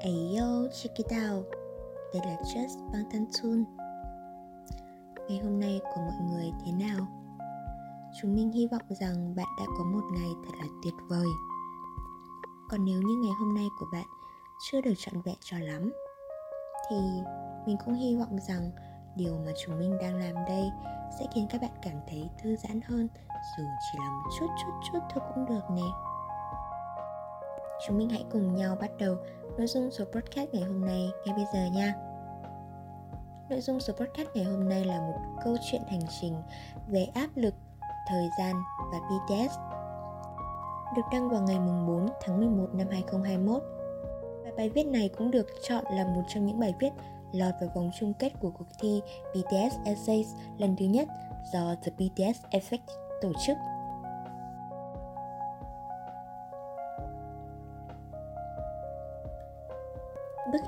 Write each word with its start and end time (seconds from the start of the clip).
Ayo, 0.00 0.68
check 0.72 0.94
it 0.94 1.06
out. 1.06 1.46
Đây 2.12 2.22
là 2.26 2.36
Just 2.42 2.92
Bangtan 2.92 3.26
Ngày 5.28 5.38
hôm 5.38 5.60
nay 5.60 5.80
của 5.94 6.00
mọi 6.00 6.30
người 6.30 6.52
thế 6.64 6.72
nào? 6.72 7.06
Chúng 8.20 8.34
mình 8.34 8.52
hy 8.52 8.66
vọng 8.66 8.82
rằng 8.88 9.34
bạn 9.36 9.46
đã 9.58 9.64
có 9.78 9.84
một 9.84 10.00
ngày 10.12 10.30
thật 10.44 10.52
là 10.60 10.66
tuyệt 10.84 10.94
vời. 11.08 11.26
Còn 12.68 12.84
nếu 12.84 13.02
như 13.02 13.16
ngày 13.22 13.32
hôm 13.40 13.54
nay 13.54 13.66
của 13.80 13.86
bạn 13.92 14.06
chưa 14.70 14.80
được 14.80 14.94
trọn 14.98 15.22
vẹn 15.22 15.36
cho 15.40 15.58
lắm 15.58 15.92
Thì 16.90 16.96
mình 17.66 17.76
cũng 17.84 17.94
hy 17.94 18.16
vọng 18.16 18.38
rằng 18.48 18.70
điều 19.16 19.38
mà 19.46 19.52
chúng 19.64 19.78
mình 19.78 19.98
đang 20.00 20.16
làm 20.16 20.34
đây 20.48 20.70
sẽ 21.18 21.26
khiến 21.34 21.46
các 21.50 21.60
bạn 21.60 21.72
cảm 21.82 21.96
thấy 22.08 22.30
thư 22.42 22.56
giãn 22.56 22.80
hơn. 22.80 23.08
Dù 23.58 23.64
chỉ 23.92 23.98
là 23.98 24.10
một 24.10 24.30
chút 24.38 24.48
chút 24.64 24.72
chút 24.92 24.98
thôi 25.14 25.24
cũng 25.34 25.46
được 25.46 25.62
nè 25.70 25.88
chúng 27.86 27.98
mình 27.98 28.08
hãy 28.08 28.24
cùng 28.32 28.54
nhau 28.54 28.76
bắt 28.80 28.90
đầu 28.98 29.16
nội 29.58 29.66
dung 29.66 29.90
số 29.90 30.04
podcast 30.04 30.50
ngày 30.52 30.62
hôm 30.62 30.86
nay 30.86 31.10
ngay 31.26 31.34
bây 31.36 31.44
giờ 31.54 31.66
nha. 31.74 31.94
Nội 33.50 33.60
dung 33.60 33.80
số 33.80 33.92
podcast 33.92 34.28
ngày 34.34 34.44
hôm 34.44 34.68
nay 34.68 34.84
là 34.84 34.98
một 34.98 35.18
câu 35.44 35.56
chuyện 35.70 35.82
hành 35.88 36.02
trình 36.20 36.34
về 36.88 37.04
áp 37.14 37.28
lực, 37.34 37.54
thời 38.08 38.28
gian 38.38 38.54
và 38.92 38.98
BTS 38.98 39.58
được 40.96 41.02
đăng 41.12 41.28
vào 41.28 41.42
ngày 41.42 41.58
4 41.58 42.08
tháng 42.20 42.40
11 42.40 42.66
năm 42.74 42.86
2021 42.90 43.62
và 44.44 44.50
bài 44.56 44.68
viết 44.68 44.86
này 44.86 45.10
cũng 45.18 45.30
được 45.30 45.46
chọn 45.68 45.84
là 45.90 46.04
một 46.04 46.22
trong 46.28 46.46
những 46.46 46.60
bài 46.60 46.74
viết 46.80 46.90
lọt 47.32 47.54
vào 47.60 47.70
vòng 47.74 47.90
chung 48.00 48.12
kết 48.18 48.32
của 48.40 48.50
cuộc 48.50 48.68
thi 48.80 49.00
BTS 49.34 49.76
Essays 49.84 50.34
lần 50.58 50.76
thứ 50.76 50.84
nhất 50.84 51.08
do 51.52 51.74
The 51.82 51.92
BTS 51.92 52.40
Effect 52.50 52.86
tổ 53.20 53.32
chức. 53.46 53.56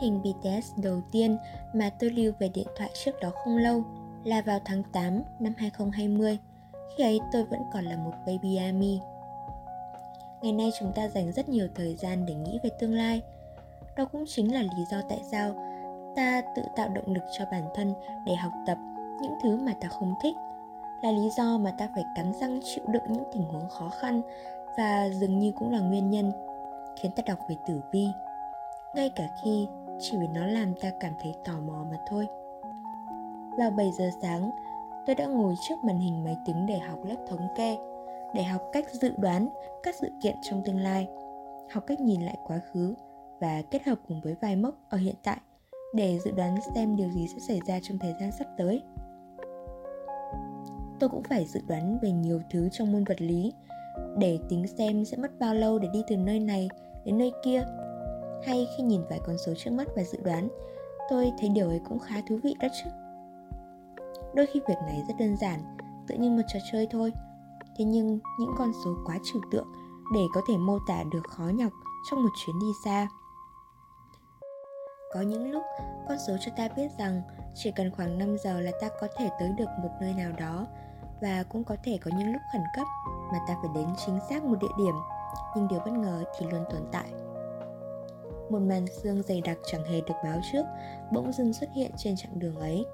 Hình 0.01 0.23
BTS 0.23 0.73
đầu 0.77 1.01
tiên 1.13 1.37
mà 1.73 1.91
tôi 1.91 2.11
lưu 2.11 2.33
về 2.39 2.49
điện 2.55 2.67
thoại 2.77 2.91
trước 3.05 3.21
đó 3.21 3.31
không 3.45 3.57
lâu 3.57 3.83
là 4.25 4.41
vào 4.41 4.59
tháng 4.65 4.83
8 4.93 5.23
năm 5.39 5.53
2020, 5.57 6.39
khi 6.97 7.05
ấy 7.05 7.21
tôi 7.33 7.45
vẫn 7.45 7.61
còn 7.73 7.85
là 7.85 7.97
một 7.97 8.13
baby 8.27 8.57
army. 8.57 9.01
Ngày 10.43 10.53
nay 10.53 10.71
chúng 10.79 10.93
ta 10.93 11.09
dành 11.09 11.33
rất 11.33 11.49
nhiều 11.49 11.69
thời 11.75 11.95
gian 11.95 12.27
để 12.27 12.35
nghĩ 12.35 12.59
về 12.63 12.71
tương 12.81 12.95
lai. 12.95 13.23
Đó 13.97 14.05
cũng 14.13 14.25
chính 14.29 14.55
là 14.55 14.63
lý 14.63 14.85
do 14.91 15.03
tại 15.09 15.21
sao 15.31 15.55
ta 16.17 16.43
tự 16.57 16.63
tạo 16.77 16.89
động 16.89 17.15
lực 17.15 17.25
cho 17.39 17.45
bản 17.51 17.63
thân 17.75 17.95
để 18.27 18.35
học 18.35 18.53
tập 18.67 18.79
những 19.23 19.35
thứ 19.43 19.57
mà 19.57 19.73
ta 19.81 19.89
không 19.89 20.15
thích 20.23 20.37
là 21.03 21.11
lý 21.11 21.31
do 21.37 21.59
mà 21.59 21.71
ta 21.79 21.89
phải 21.95 22.05
cắn 22.17 22.33
răng 22.41 22.61
chịu 22.65 22.85
đựng 22.89 23.03
những 23.09 23.25
tình 23.33 23.43
huống 23.43 23.69
khó 23.69 23.89
khăn 23.89 24.23
và 24.79 25.09
dường 25.09 25.39
như 25.39 25.53
cũng 25.53 25.73
là 25.73 25.81
nguyên 25.81 26.11
nhân 26.11 26.33
khiến 27.01 27.13
ta 27.17 27.23
đọc 27.27 27.39
về 27.49 27.57
tử 27.67 27.81
vi 27.93 28.07
ngay 28.95 29.11
cả 29.11 29.29
khi 29.43 29.69
chỉ 30.01 30.17
vì 30.21 30.27
nó 30.35 30.47
làm 30.47 30.75
ta 30.75 30.91
cảm 31.01 31.13
thấy 31.23 31.35
tò 31.45 31.53
mò 31.67 31.87
mà 31.91 31.97
thôi. 32.09 32.27
Vào 33.59 33.71
7 33.71 33.91
giờ 33.99 34.11
sáng, 34.23 34.51
tôi 35.07 35.17
đã 35.17 35.27
ngồi 35.27 35.55
trước 35.69 35.75
màn 35.85 35.99
hình 35.99 36.25
máy 36.25 36.37
tính 36.47 36.67
để 36.67 36.79
học 36.79 36.99
lớp 37.05 37.17
thống 37.29 37.49
kê, 37.57 37.77
để 38.35 38.43
học 38.43 38.63
cách 38.73 38.85
dự 38.93 39.13
đoán, 39.19 39.49
các 39.83 39.95
sự 40.01 40.09
kiện 40.23 40.37
trong 40.43 40.63
tương 40.65 40.81
lai, 40.81 41.09
học 41.73 41.85
cách 41.87 42.01
nhìn 42.01 42.21
lại 42.21 42.37
quá 42.47 42.61
khứ 42.73 42.95
và 43.41 43.63
kết 43.71 43.83
hợp 43.87 43.99
cùng 44.09 44.21
với 44.21 44.37
vài 44.41 44.57
mốc 44.57 44.75
ở 44.89 44.99
hiện 44.99 45.15
tại 45.23 45.39
để 45.95 46.19
dự 46.25 46.31
đoán 46.31 46.57
xem 46.75 46.97
điều 46.97 47.11
gì 47.11 47.27
sẽ 47.29 47.39
xảy 47.49 47.61
ra 47.67 47.79
trong 47.83 47.99
thời 47.99 48.15
gian 48.21 48.33
sắp 48.33 48.47
tới. 48.57 48.83
Tôi 51.01 51.09
cũng 51.09 51.23
phải 51.23 51.45
dự 51.45 51.61
đoán 51.69 51.99
về 52.03 52.11
nhiều 52.11 52.41
thứ 52.51 52.69
trong 52.69 52.93
môn 52.93 53.05
vật 53.05 53.21
lý 53.21 53.53
để 54.19 54.39
tính 54.49 54.67
xem 54.67 55.05
sẽ 55.05 55.17
mất 55.17 55.39
bao 55.39 55.55
lâu 55.55 55.79
để 55.79 55.89
đi 55.93 56.03
từ 56.09 56.17
nơi 56.17 56.41
này 56.41 56.69
đến 57.05 57.19
nơi 57.19 57.33
kia 57.45 57.65
hay 58.47 58.69
khi 58.77 58.83
nhìn 58.83 59.03
vài 59.11 59.21
con 59.27 59.39
số 59.39 59.53
trước 59.57 59.71
mắt 59.71 59.89
và 59.97 60.03
dự 60.03 60.19
đoán. 60.23 60.49
Tôi 61.11 61.33
thấy 61.39 61.49
điều 61.49 61.69
ấy 61.69 61.81
cũng 61.89 61.99
khá 61.99 62.15
thú 62.29 62.39
vị 62.43 62.55
đó 62.61 62.69
chứ. 62.85 62.91
Đôi 64.35 64.47
khi 64.47 64.61
việc 64.69 64.79
này 64.87 65.03
rất 65.09 65.15
đơn 65.19 65.37
giản, 65.37 65.77
tự 66.07 66.15
như 66.15 66.31
một 66.31 66.43
trò 66.49 66.59
chơi 66.73 66.87
thôi. 66.91 67.13
Thế 67.77 67.85
nhưng 67.85 68.19
những 68.39 68.51
con 68.59 68.73
số 68.85 68.91
quá 69.07 69.19
trừu 69.25 69.43
tượng 69.51 69.73
để 70.15 70.21
có 70.35 70.41
thể 70.49 70.57
mô 70.57 70.79
tả 70.89 71.05
được 71.13 71.23
khó 71.29 71.45
nhọc 71.45 71.73
trong 72.11 72.23
một 72.23 72.31
chuyến 72.37 72.59
đi 72.59 72.67
xa. 72.85 73.09
Có 75.15 75.21
những 75.21 75.51
lúc, 75.51 75.63
con 76.09 76.19
số 76.27 76.37
cho 76.41 76.53
ta 76.57 76.69
biết 76.77 76.89
rằng 76.99 77.23
chỉ 77.55 77.73
cần 77.77 77.91
khoảng 77.91 78.19
5 78.19 78.37
giờ 78.39 78.61
là 78.61 78.71
ta 78.81 78.89
có 79.01 79.07
thể 79.17 79.31
tới 79.41 79.49
được 79.59 79.69
một 79.83 79.91
nơi 80.01 80.15
nào 80.15 80.33
đó 80.39 80.67
và 81.23 81.45
cũng 81.49 81.65
có 81.65 81.77
thể 81.85 81.99
có 82.05 82.11
những 82.19 82.33
lúc 82.33 82.43
khẩn 82.53 82.63
cấp 82.77 82.87
mà 83.33 83.39
ta 83.49 83.57
phải 83.63 83.71
đến 83.75 83.87
chính 84.07 84.19
xác 84.29 84.45
một 84.45 84.57
địa 84.61 84.75
điểm. 84.79 84.95
Nhưng 85.57 85.69
điều 85.69 85.81
bất 85.81 85.93
ngờ 85.93 86.25
thì 86.39 86.47
luôn 86.47 86.65
tồn 86.71 86.83
tại 86.93 87.13
một 88.51 88.59
màn 88.59 88.87
sương 89.03 89.23
dày 89.23 89.41
đặc 89.41 89.59
chẳng 89.67 89.85
hề 89.85 90.01
được 90.01 90.15
báo 90.25 90.41
trước, 90.53 90.63
bỗng 91.13 91.33
dưng 91.33 91.53
xuất 91.53 91.71
hiện 91.73 91.91
trên 91.97 92.17
chặng 92.17 92.39
đường 92.39 92.57
ấy. 92.57 92.85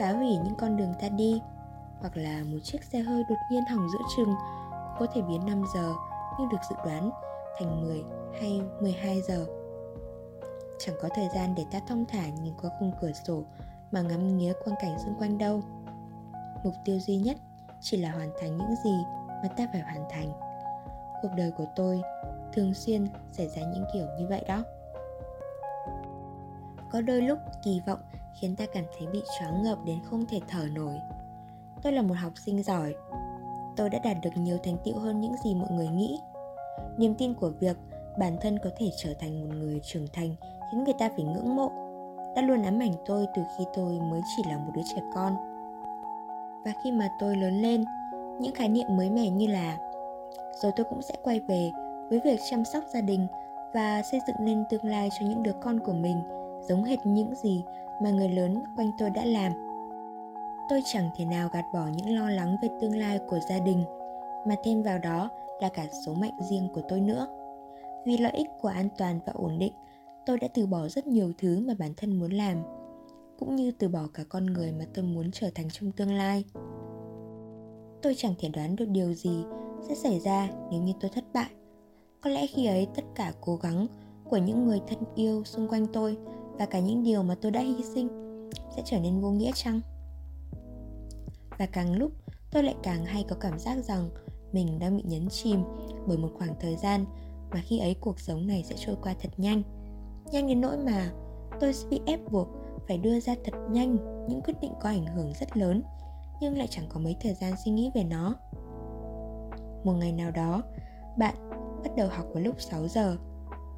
Phá 0.00 0.12
hủy 0.12 0.36
những 0.44 0.54
con 0.58 0.76
đường 0.76 0.94
ta 1.00 1.08
đi, 1.08 1.40
hoặc 2.00 2.16
là 2.16 2.44
một 2.52 2.58
chiếc 2.62 2.84
xe 2.84 3.00
hơi 3.00 3.24
đột 3.28 3.38
nhiên 3.50 3.64
hỏng 3.64 3.88
giữa 3.92 4.04
chừng 4.16 4.34
có 4.98 5.06
thể 5.14 5.22
biến 5.22 5.46
5 5.46 5.62
giờ 5.74 5.92
như 6.38 6.46
được 6.50 6.58
dự 6.70 6.76
đoán, 6.84 7.10
thành 7.58 7.80
10 7.80 8.02
hay 8.40 8.60
12 8.80 9.22
giờ. 9.22 9.46
Chẳng 10.78 10.94
có 11.02 11.08
thời 11.14 11.28
gian 11.34 11.54
để 11.54 11.64
ta 11.70 11.80
thong 11.88 12.04
thả 12.08 12.28
nhìn 12.28 12.54
qua 12.62 12.70
khung 12.78 12.92
cửa 13.00 13.12
sổ 13.26 13.42
mà 13.92 14.02
ngắm 14.02 14.36
nghía 14.36 14.52
quang 14.64 14.76
cảnh 14.80 14.98
xung 14.98 15.14
quanh 15.18 15.38
đâu. 15.38 15.60
Mục 16.64 16.74
tiêu 16.84 16.98
duy 16.98 17.16
nhất 17.16 17.36
chỉ 17.80 17.96
là 17.96 18.10
hoàn 18.10 18.30
thành 18.40 18.56
những 18.56 18.74
gì 18.84 19.04
mà 19.42 19.48
ta 19.56 19.68
phải 19.72 19.80
hoàn 19.80 20.04
thành. 20.10 20.32
Cuộc 21.22 21.30
đời 21.36 21.50
của 21.50 21.66
tôi 21.76 22.02
thường 22.52 22.74
xuyên 22.74 23.06
xảy 23.32 23.48
ra 23.48 23.62
những 23.62 23.84
kiểu 23.92 24.06
như 24.18 24.26
vậy 24.26 24.44
đó 24.48 24.64
có 26.94 27.00
đôi 27.00 27.22
lúc 27.22 27.38
kỳ 27.62 27.80
vọng 27.86 27.98
khiến 28.40 28.56
ta 28.56 28.64
cảm 28.72 28.84
thấy 28.98 29.08
bị 29.12 29.22
choáng 29.38 29.62
ngợp 29.62 29.78
đến 29.84 29.98
không 30.04 30.26
thể 30.26 30.40
thở 30.48 30.66
nổi. 30.74 30.94
Tôi 31.82 31.92
là 31.92 32.02
một 32.02 32.14
học 32.14 32.32
sinh 32.46 32.62
giỏi. 32.62 32.94
Tôi 33.76 33.90
đã 33.90 33.98
đạt 34.04 34.16
được 34.22 34.30
nhiều 34.36 34.58
thành 34.64 34.76
tựu 34.84 34.98
hơn 34.98 35.20
những 35.20 35.34
gì 35.44 35.54
mọi 35.54 35.70
người 35.70 35.88
nghĩ. 35.88 36.18
Niềm 36.96 37.14
tin 37.14 37.34
của 37.34 37.50
việc 37.60 37.76
bản 38.18 38.36
thân 38.40 38.58
có 38.64 38.70
thể 38.78 38.90
trở 39.02 39.14
thành 39.20 39.40
một 39.40 39.54
người 39.54 39.80
trưởng 39.82 40.06
thành 40.12 40.36
khiến 40.72 40.84
người 40.84 40.94
ta 40.98 41.08
phải 41.08 41.24
ngưỡng 41.24 41.56
mộ. 41.56 41.72
Đã 42.36 42.42
luôn 42.42 42.62
ám 42.62 42.78
ảnh 42.78 42.94
tôi 43.06 43.26
từ 43.36 43.42
khi 43.58 43.64
tôi 43.74 44.00
mới 44.00 44.20
chỉ 44.36 44.42
là 44.50 44.58
một 44.58 44.72
đứa 44.74 44.82
trẻ 44.94 45.02
con. 45.14 45.34
Và 46.64 46.72
khi 46.84 46.92
mà 46.92 47.08
tôi 47.20 47.36
lớn 47.36 47.62
lên, 47.62 47.84
những 48.40 48.54
khái 48.54 48.68
niệm 48.68 48.86
mới 48.96 49.10
mẻ 49.10 49.30
như 49.30 49.46
là 49.46 49.78
rồi 50.62 50.72
tôi 50.76 50.86
cũng 50.90 51.02
sẽ 51.02 51.14
quay 51.22 51.40
về 51.40 51.70
với 52.10 52.20
việc 52.24 52.40
chăm 52.50 52.64
sóc 52.64 52.84
gia 52.94 53.00
đình 53.00 53.26
và 53.74 54.02
xây 54.02 54.20
dựng 54.26 54.36
nên 54.40 54.64
tương 54.70 54.84
lai 54.84 55.08
cho 55.20 55.26
những 55.26 55.42
đứa 55.42 55.52
con 55.62 55.80
của 55.80 55.92
mình 55.92 56.43
giống 56.68 56.84
hệt 56.84 56.98
những 57.06 57.34
gì 57.42 57.62
mà 58.02 58.10
người 58.10 58.28
lớn 58.28 58.62
quanh 58.76 58.90
tôi 58.98 59.10
đã 59.10 59.24
làm. 59.24 59.52
Tôi 60.68 60.82
chẳng 60.92 61.10
thể 61.16 61.24
nào 61.24 61.48
gạt 61.52 61.64
bỏ 61.74 61.86
những 61.96 62.16
lo 62.16 62.30
lắng 62.30 62.56
về 62.62 62.68
tương 62.80 62.96
lai 62.96 63.20
của 63.28 63.38
gia 63.48 63.58
đình, 63.58 63.84
mà 64.48 64.54
thêm 64.64 64.82
vào 64.82 64.98
đó 64.98 65.28
là 65.60 65.68
cả 65.68 65.86
số 66.06 66.14
mệnh 66.14 66.34
riêng 66.50 66.68
của 66.74 66.82
tôi 66.88 67.00
nữa. 67.00 67.26
Vì 68.06 68.18
lợi 68.18 68.32
ích 68.32 68.48
của 68.60 68.68
an 68.68 68.88
toàn 68.98 69.20
và 69.26 69.32
ổn 69.36 69.58
định, 69.58 69.72
tôi 70.26 70.38
đã 70.38 70.48
từ 70.54 70.66
bỏ 70.66 70.88
rất 70.88 71.06
nhiều 71.06 71.32
thứ 71.38 71.60
mà 71.66 71.74
bản 71.78 71.94
thân 71.96 72.18
muốn 72.18 72.30
làm, 72.30 72.62
cũng 73.38 73.56
như 73.56 73.70
từ 73.70 73.88
bỏ 73.88 74.02
cả 74.14 74.22
con 74.28 74.46
người 74.46 74.72
mà 74.72 74.84
tôi 74.94 75.04
muốn 75.04 75.30
trở 75.32 75.50
thành 75.54 75.68
trong 75.70 75.92
tương 75.92 76.12
lai. 76.12 76.44
Tôi 78.02 78.14
chẳng 78.16 78.34
thể 78.38 78.48
đoán 78.48 78.76
được 78.76 78.88
điều 78.88 79.14
gì 79.14 79.44
sẽ 79.88 79.94
xảy 79.94 80.20
ra 80.20 80.48
nếu 80.70 80.82
như 80.82 80.92
tôi 81.00 81.10
thất 81.14 81.24
bại. 81.32 81.50
Có 82.20 82.30
lẽ 82.30 82.46
khi 82.46 82.66
ấy 82.66 82.86
tất 82.94 83.02
cả 83.14 83.32
cố 83.40 83.56
gắng 83.56 83.86
của 84.24 84.36
những 84.36 84.64
người 84.64 84.80
thân 84.86 84.98
yêu 85.14 85.44
xung 85.44 85.68
quanh 85.68 85.86
tôi 85.92 86.16
và 86.58 86.66
cả 86.66 86.80
những 86.80 87.02
điều 87.02 87.22
mà 87.22 87.34
tôi 87.34 87.52
đã 87.52 87.60
hy 87.60 87.84
sinh 87.94 88.08
sẽ 88.76 88.82
trở 88.84 88.98
nên 89.00 89.20
vô 89.20 89.30
nghĩa 89.30 89.50
chăng? 89.54 89.80
Và 91.58 91.66
càng 91.66 91.96
lúc 91.96 92.12
tôi 92.50 92.62
lại 92.62 92.74
càng 92.82 93.04
hay 93.04 93.24
có 93.28 93.36
cảm 93.40 93.58
giác 93.58 93.84
rằng 93.84 94.10
mình 94.52 94.78
đang 94.78 94.96
bị 94.96 95.02
nhấn 95.06 95.28
chìm 95.28 95.60
bởi 96.06 96.18
một 96.18 96.30
khoảng 96.34 96.54
thời 96.60 96.76
gian 96.76 97.04
mà 97.50 97.62
khi 97.64 97.78
ấy 97.78 97.94
cuộc 98.00 98.20
sống 98.20 98.46
này 98.46 98.64
sẽ 98.68 98.74
trôi 98.78 98.96
qua 99.02 99.14
thật 99.22 99.30
nhanh. 99.36 99.62
Nhanh 100.32 100.46
đến 100.46 100.60
nỗi 100.60 100.78
mà 100.78 101.12
tôi 101.60 101.72
sẽ 101.72 101.88
bị 101.90 102.00
ép 102.06 102.20
buộc 102.32 102.48
phải 102.88 102.98
đưa 102.98 103.20
ra 103.20 103.34
thật 103.44 103.54
nhanh 103.70 103.96
những 104.28 104.40
quyết 104.44 104.54
định 104.60 104.72
có 104.80 104.88
ảnh 104.88 105.06
hưởng 105.06 105.32
rất 105.40 105.56
lớn 105.56 105.82
nhưng 106.40 106.58
lại 106.58 106.66
chẳng 106.70 106.84
có 106.88 107.00
mấy 107.00 107.16
thời 107.20 107.34
gian 107.34 107.52
suy 107.64 107.72
nghĩ 107.72 107.90
về 107.94 108.04
nó. 108.04 108.34
Một 109.84 109.92
ngày 109.92 110.12
nào 110.12 110.30
đó, 110.30 110.62
bạn 111.18 111.34
bắt 111.84 111.90
đầu 111.96 112.08
học 112.08 112.26
vào 112.32 112.42
lúc 112.42 112.60
6 112.60 112.88
giờ 112.88 113.16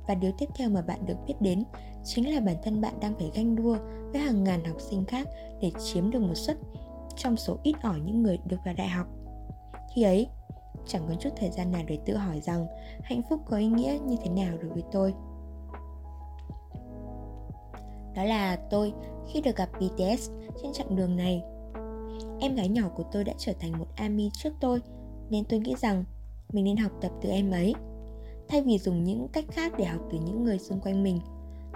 và 0.09 0.15
điều 0.15 0.33
tiếp 0.39 0.47
theo 0.55 0.69
mà 0.69 0.83
bạn 0.83 1.07
được 1.07 1.17
biết 1.27 1.35
đến 1.41 1.65
chính 2.05 2.35
là 2.35 2.41
bản 2.41 2.57
thân 2.63 2.81
bạn 2.81 3.01
đang 3.01 3.15
phải 3.15 3.31
ganh 3.35 3.57
đua 3.57 3.77
với 4.13 4.21
hàng 4.21 4.45
ngàn 4.45 4.65
học 4.65 4.81
sinh 4.81 5.05
khác 5.05 5.29
để 5.61 5.71
chiếm 5.85 6.11
được 6.11 6.21
một 6.21 6.35
suất 6.35 6.57
trong 7.17 7.37
số 7.37 7.59
ít 7.63 7.75
ỏi 7.83 8.01
những 8.01 8.23
người 8.23 8.39
được 8.45 8.57
vào 8.65 8.75
đại 8.75 8.89
học. 8.89 9.07
Khi 9.95 10.03
ấy, 10.03 10.29
chẳng 10.87 11.03
có 11.09 11.15
chút 11.15 11.31
thời 11.37 11.51
gian 11.51 11.73
nào 11.73 11.83
để 11.87 11.99
tự 12.05 12.17
hỏi 12.17 12.41
rằng 12.41 12.67
hạnh 13.03 13.23
phúc 13.31 13.41
có 13.47 13.57
ý 13.57 13.67
nghĩa 13.67 13.99
như 14.07 14.17
thế 14.25 14.31
nào 14.31 14.57
đối 14.63 14.71
với 14.71 14.83
tôi. 14.93 15.15
Đó 18.15 18.25
là 18.25 18.57
tôi 18.71 18.93
khi 19.29 19.41
được 19.41 19.57
gặp 19.57 19.69
BTS 19.73 20.31
trên 20.63 20.73
chặng 20.73 20.97
đường 20.97 21.17
này. 21.17 21.43
Em 22.41 22.55
gái 22.55 22.69
nhỏ 22.69 22.89
của 22.89 23.05
tôi 23.13 23.25
đã 23.25 23.33
trở 23.39 23.53
thành 23.61 23.79
một 23.79 23.87
ARMY 23.97 24.31
trước 24.33 24.51
tôi, 24.61 24.81
nên 25.31 25.45
tôi 25.45 25.61
nghĩ 25.61 25.75
rằng 25.79 26.05
mình 26.53 26.65
nên 26.65 26.77
học 26.77 26.93
tập 27.01 27.11
từ 27.23 27.29
em 27.29 27.51
ấy. 27.51 27.75
Thay 28.49 28.63
vì 28.63 28.79
dùng 28.79 29.05
những 29.05 29.29
cách 29.33 29.45
khác 29.51 29.73
để 29.79 29.85
học 29.85 30.03
từ 30.11 30.19
những 30.19 30.45
người 30.45 30.59
xung 30.59 30.81
quanh 30.81 31.03
mình, 31.03 31.21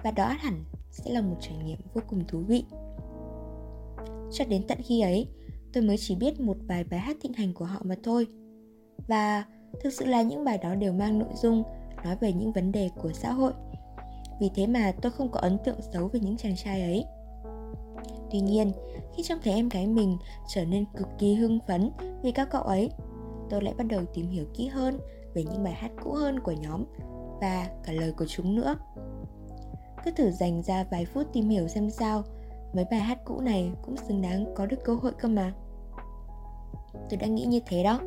và 0.04 0.10
đó 0.10 0.26
hẳn 0.38 0.64
sẽ 0.90 1.10
là 1.10 1.20
một 1.20 1.36
trải 1.40 1.56
nghiệm 1.64 1.78
vô 1.94 2.00
cùng 2.08 2.24
thú 2.28 2.38
vị. 2.38 2.64
Cho 4.32 4.44
đến 4.48 4.62
tận 4.68 4.78
khi 4.82 5.00
ấy, 5.00 5.28
tôi 5.72 5.82
mới 5.82 5.96
chỉ 5.98 6.14
biết 6.14 6.40
một 6.40 6.56
vài 6.68 6.84
bài 6.84 7.00
hát 7.00 7.16
thịnh 7.20 7.32
hành 7.32 7.54
của 7.54 7.64
họ 7.64 7.80
mà 7.84 7.94
thôi. 8.02 8.26
Và 9.08 9.44
thực 9.82 9.92
sự 9.92 10.04
là 10.04 10.22
những 10.22 10.44
bài 10.44 10.58
đó 10.58 10.74
đều 10.74 10.92
mang 10.92 11.18
nội 11.18 11.28
dung 11.34 11.62
nói 12.04 12.16
về 12.20 12.32
những 12.32 12.52
vấn 12.52 12.72
đề 12.72 12.90
của 13.02 13.12
xã 13.12 13.32
hội. 13.32 13.52
Vì 14.40 14.50
thế 14.54 14.66
mà 14.66 14.92
tôi 15.02 15.12
không 15.12 15.30
có 15.30 15.40
ấn 15.40 15.58
tượng 15.64 15.82
xấu 15.92 16.08
về 16.08 16.20
những 16.20 16.36
chàng 16.36 16.56
trai 16.56 16.82
ấy. 16.82 17.04
Tuy 18.30 18.40
nhiên, 18.40 18.72
khi 19.16 19.22
trông 19.22 19.38
thấy 19.42 19.54
em 19.54 19.68
gái 19.68 19.86
mình 19.86 20.16
trở 20.48 20.64
nên 20.64 20.84
cực 20.96 21.08
kỳ 21.18 21.34
hưng 21.34 21.58
phấn 21.68 21.90
vì 22.22 22.32
các 22.32 22.48
cậu 22.50 22.62
ấy, 22.62 22.90
tôi 23.50 23.62
lại 23.62 23.74
bắt 23.78 23.86
đầu 23.86 24.02
tìm 24.14 24.28
hiểu 24.28 24.44
kỹ 24.54 24.66
hơn 24.66 25.00
về 25.34 25.44
những 25.44 25.64
bài 25.64 25.72
hát 25.72 25.90
cũ 26.02 26.12
hơn 26.12 26.40
của 26.40 26.52
nhóm 26.52 26.84
và 27.40 27.68
cả 27.84 27.92
lời 27.92 28.12
của 28.12 28.26
chúng 28.26 28.56
nữa. 28.56 28.76
Cứ 30.04 30.10
thử 30.10 30.30
dành 30.30 30.62
ra 30.62 30.84
vài 30.90 31.04
phút 31.04 31.26
tìm 31.32 31.48
hiểu 31.48 31.68
xem 31.68 31.90
sao, 31.90 32.22
mấy 32.72 32.84
bài 32.90 33.00
hát 33.00 33.18
cũ 33.24 33.40
này 33.40 33.72
cũng 33.82 33.96
xứng 33.96 34.22
đáng 34.22 34.54
có 34.56 34.66
được 34.66 34.84
cơ 34.84 34.94
hội 34.94 35.12
cơ 35.12 35.28
mà. 35.28 35.54
Tôi 36.92 37.16
đã 37.16 37.26
nghĩ 37.26 37.44
như 37.44 37.60
thế 37.66 37.84
đó. 37.84 38.00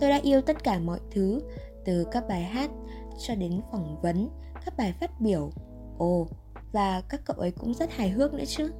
Tôi 0.00 0.10
đã 0.10 0.20
yêu 0.22 0.40
tất 0.40 0.64
cả 0.64 0.78
mọi 0.78 1.00
thứ, 1.10 1.40
từ 1.84 2.06
các 2.10 2.28
bài 2.28 2.42
hát 2.42 2.70
cho 3.18 3.34
đến 3.34 3.60
phỏng 3.70 4.00
vấn, 4.02 4.28
các 4.64 4.76
bài 4.76 4.92
phát 5.00 5.20
biểu. 5.20 5.50
Ồ, 5.98 6.26
và 6.72 7.02
các 7.08 7.20
cậu 7.24 7.36
ấy 7.36 7.50
cũng 7.50 7.74
rất 7.74 7.90
hài 7.90 8.08
hước 8.08 8.34
nữa 8.34 8.44
chứ. 8.46 8.72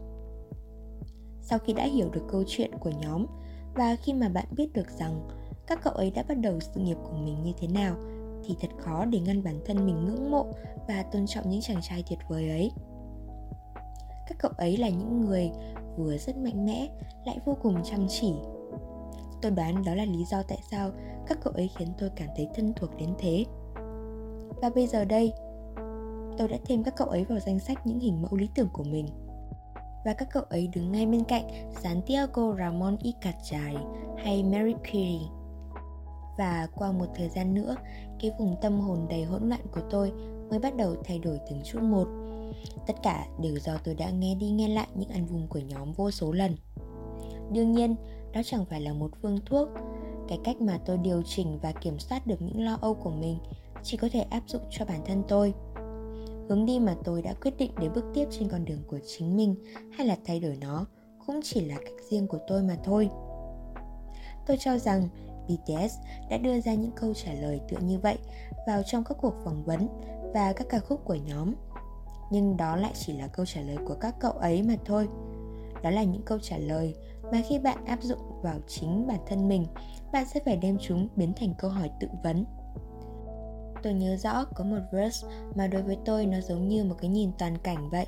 Sau 1.40 1.58
khi 1.58 1.72
đã 1.72 1.84
hiểu 1.84 2.11
được 2.11 2.22
câu 2.28 2.44
chuyện 2.46 2.70
của 2.81 2.90
nhóm 2.90 3.26
và 3.75 3.96
khi 3.96 4.12
mà 4.12 4.28
bạn 4.28 4.46
biết 4.50 4.72
được 4.72 4.90
rằng 4.99 5.28
các 5.68 5.78
cậu 5.82 5.92
ấy 5.92 6.10
đã 6.10 6.22
bắt 6.28 6.34
đầu 6.34 6.60
sự 6.60 6.80
nghiệp 6.80 6.96
của 7.02 7.16
mình 7.16 7.42
như 7.42 7.52
thế 7.58 7.68
nào, 7.68 7.96
thì 8.44 8.56
thật 8.60 8.68
khó 8.78 9.04
để 9.04 9.20
ngăn 9.20 9.42
bản 9.42 9.60
thân 9.66 9.86
mình 9.86 10.04
ngưỡng 10.04 10.30
mộ 10.30 10.46
và 10.88 11.02
tôn 11.02 11.26
trọng 11.26 11.50
những 11.50 11.60
chàng 11.60 11.80
trai 11.82 12.04
tuyệt 12.08 12.18
vời 12.28 12.48
ấy. 12.48 12.72
Các 14.28 14.38
cậu 14.38 14.50
ấy 14.56 14.76
là 14.76 14.88
những 14.88 15.20
người 15.20 15.50
vừa 15.96 16.16
rất 16.16 16.36
mạnh 16.36 16.66
mẽ, 16.66 16.88
lại 17.26 17.38
vô 17.44 17.56
cùng 17.62 17.82
chăm 17.84 18.06
chỉ. 18.08 18.34
Tôi 19.42 19.50
đoán 19.50 19.84
đó 19.84 19.94
là 19.94 20.04
lý 20.04 20.24
do 20.24 20.42
tại 20.42 20.58
sao 20.70 20.90
các 21.26 21.38
cậu 21.42 21.52
ấy 21.52 21.70
khiến 21.76 21.88
tôi 21.98 22.10
cảm 22.16 22.28
thấy 22.36 22.48
thân 22.54 22.72
thuộc 22.76 22.90
đến 22.96 23.14
thế. 23.18 23.44
Và 24.62 24.70
bây 24.74 24.86
giờ 24.86 25.04
đây, 25.04 25.32
tôi 26.38 26.48
đã 26.48 26.56
thêm 26.66 26.84
các 26.84 26.96
cậu 26.96 27.08
ấy 27.08 27.24
vào 27.24 27.38
danh 27.38 27.58
sách 27.58 27.86
những 27.86 28.00
hình 28.00 28.22
mẫu 28.22 28.36
lý 28.36 28.48
tưởng 28.54 28.68
của 28.72 28.84
mình. 28.84 29.06
Và 30.04 30.14
các 30.14 30.28
cậu 30.32 30.42
ấy 30.42 30.68
đứng 30.74 30.92
ngay 30.92 31.06
bên 31.06 31.24
cạnh 31.24 31.44
Santiago 31.82 32.54
Ramon 32.58 32.96
y 33.02 33.14
cajal 33.20 33.76
hay 34.16 34.42
Mary 34.42 34.72
Curie 34.72 35.38
và 36.38 36.69
qua 36.75 36.93
một 36.93 37.06
thời 37.14 37.29
gian 37.29 37.55
nữa, 37.55 37.76
cái 38.20 38.32
vùng 38.38 38.56
tâm 38.62 38.81
hồn 38.81 39.06
đầy 39.11 39.25
hỗn 39.25 39.49
loạn 39.49 39.61
của 39.73 39.81
tôi 39.90 40.12
mới 40.50 40.58
bắt 40.58 40.76
đầu 40.76 40.94
thay 41.05 41.19
đổi 41.19 41.40
từng 41.50 41.61
chút 41.64 41.82
một. 41.82 42.08
Tất 42.87 42.94
cả 43.02 43.26
đều 43.40 43.58
do 43.58 43.79
tôi 43.85 43.94
đã 43.94 44.11
nghe 44.11 44.35
đi 44.35 44.50
nghe 44.50 44.69
lại 44.69 44.87
những 44.94 45.08
album 45.08 45.46
của 45.46 45.58
nhóm 45.58 45.93
vô 45.93 46.11
số 46.11 46.32
lần. 46.32 46.56
Đương 47.52 47.73
nhiên, 47.73 47.94
đó 48.32 48.40
chẳng 48.44 48.64
phải 48.64 48.81
là 48.81 48.93
một 48.93 49.11
phương 49.23 49.38
thuốc. 49.46 49.69
Cái 50.29 50.38
cách 50.44 50.61
mà 50.61 50.79
tôi 50.87 50.99
điều 50.99 51.23
chỉnh 51.23 51.58
và 51.62 51.73
kiểm 51.73 51.99
soát 51.99 52.26
được 52.26 52.43
những 52.43 52.64
lo 52.64 52.79
âu 52.81 52.94
của 52.94 53.11
mình 53.11 53.38
chỉ 53.82 53.96
có 53.96 54.08
thể 54.12 54.20
áp 54.20 54.43
dụng 54.46 54.62
cho 54.70 54.85
bản 54.85 55.00
thân 55.06 55.23
tôi. 55.29 55.55
Hướng 56.49 56.67
đi 56.67 56.79
mà 56.79 56.96
tôi 57.05 57.23
đã 57.23 57.35
quyết 57.35 57.56
định 57.58 57.70
để 57.81 57.88
bước 57.88 58.05
tiếp 58.14 58.29
trên 58.31 58.49
con 58.49 58.64
đường 58.64 58.82
của 58.88 58.99
chính 59.06 59.37
mình 59.37 59.55
hay 59.93 60.06
là 60.06 60.17
thay 60.25 60.40
đổi 60.40 60.56
nó 60.61 60.87
cũng 61.26 61.40
chỉ 61.44 61.61
là 61.61 61.76
cách 61.76 62.05
riêng 62.11 62.26
của 62.26 62.38
tôi 62.49 62.62
mà 62.62 62.76
thôi. 62.85 63.08
Tôi 64.46 64.56
cho 64.61 64.79
rằng 64.79 65.08
BTS 65.48 65.98
đã 66.30 66.38
đưa 66.38 66.60
ra 66.60 66.74
những 66.74 66.92
câu 66.96 67.14
trả 67.14 67.32
lời 67.32 67.60
tựa 67.68 67.78
như 67.80 67.98
vậy 67.98 68.18
vào 68.66 68.82
trong 68.82 69.04
các 69.04 69.18
cuộc 69.20 69.34
phỏng 69.44 69.64
vấn 69.64 69.88
và 70.34 70.52
các 70.52 70.66
ca 70.70 70.78
khúc 70.78 71.04
của 71.04 71.14
nhóm. 71.14 71.54
Nhưng 72.30 72.56
đó 72.56 72.76
lại 72.76 72.92
chỉ 72.94 73.12
là 73.12 73.26
câu 73.26 73.46
trả 73.46 73.60
lời 73.60 73.76
của 73.86 73.94
các 74.00 74.14
cậu 74.20 74.32
ấy 74.32 74.62
mà 74.62 74.74
thôi. 74.84 75.08
Đó 75.82 75.90
là 75.90 76.02
những 76.02 76.22
câu 76.22 76.38
trả 76.38 76.58
lời 76.58 76.94
mà 77.32 77.42
khi 77.48 77.58
bạn 77.58 77.84
áp 77.84 78.02
dụng 78.02 78.42
vào 78.42 78.58
chính 78.66 79.06
bản 79.06 79.20
thân 79.26 79.48
mình, 79.48 79.66
bạn 80.12 80.26
sẽ 80.26 80.40
phải 80.44 80.56
đem 80.56 80.78
chúng 80.80 81.08
biến 81.16 81.32
thành 81.36 81.54
câu 81.58 81.70
hỏi 81.70 81.90
tự 82.00 82.08
vấn. 82.22 82.44
Tôi 83.82 83.92
nhớ 83.92 84.16
rõ 84.16 84.44
có 84.44 84.64
một 84.64 84.80
verse 84.92 85.28
mà 85.56 85.66
đối 85.66 85.82
với 85.82 85.96
tôi 86.04 86.26
nó 86.26 86.40
giống 86.40 86.68
như 86.68 86.84
một 86.84 86.94
cái 87.00 87.10
nhìn 87.10 87.30
toàn 87.38 87.58
cảnh 87.58 87.90
vậy. 87.90 88.06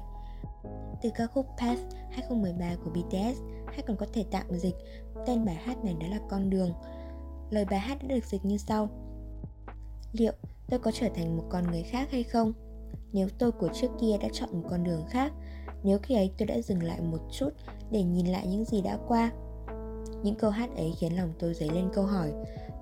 Từ 1.02 1.10
ca 1.14 1.26
khúc 1.26 1.46
Path 1.58 1.80
2013 2.10 2.74
của 2.84 2.90
BTS 2.90 3.40
hay 3.66 3.82
còn 3.86 3.96
có 3.96 4.06
thể 4.12 4.24
tạm 4.30 4.46
dịch 4.50 4.74
tên 5.26 5.44
bài 5.44 5.54
hát 5.54 5.84
này 5.84 5.96
đó 6.00 6.06
là 6.10 6.18
Con 6.28 6.50
đường 6.50 6.72
lời 7.50 7.64
bài 7.64 7.80
hát 7.80 8.02
đã 8.02 8.08
được 8.08 8.24
dịch 8.24 8.44
như 8.44 8.58
sau. 8.58 8.88
Liệu 10.12 10.32
tôi 10.68 10.78
có 10.78 10.90
trở 10.90 11.08
thành 11.14 11.36
một 11.36 11.44
con 11.48 11.70
người 11.70 11.82
khác 11.82 12.08
hay 12.10 12.22
không? 12.22 12.52
Nếu 13.12 13.28
tôi 13.38 13.52
của 13.52 13.68
trước 13.74 13.90
kia 14.00 14.16
đã 14.20 14.28
chọn 14.32 14.48
một 14.52 14.68
con 14.70 14.84
đường 14.84 15.06
khác 15.10 15.32
Nếu 15.82 15.98
khi 16.02 16.14
ấy 16.14 16.32
tôi 16.38 16.46
đã 16.46 16.60
dừng 16.60 16.82
lại 16.82 17.00
một 17.00 17.18
chút 17.30 17.50
để 17.90 18.02
nhìn 18.02 18.26
lại 18.26 18.46
những 18.46 18.64
gì 18.64 18.82
đã 18.82 18.98
qua? 19.08 19.32
Những 20.22 20.34
câu 20.34 20.50
hát 20.50 20.76
ấy 20.76 20.94
khiến 20.98 21.16
lòng 21.16 21.32
tôi 21.38 21.54
dấy 21.54 21.70
lên 21.70 21.88
câu 21.92 22.04
hỏi 22.04 22.32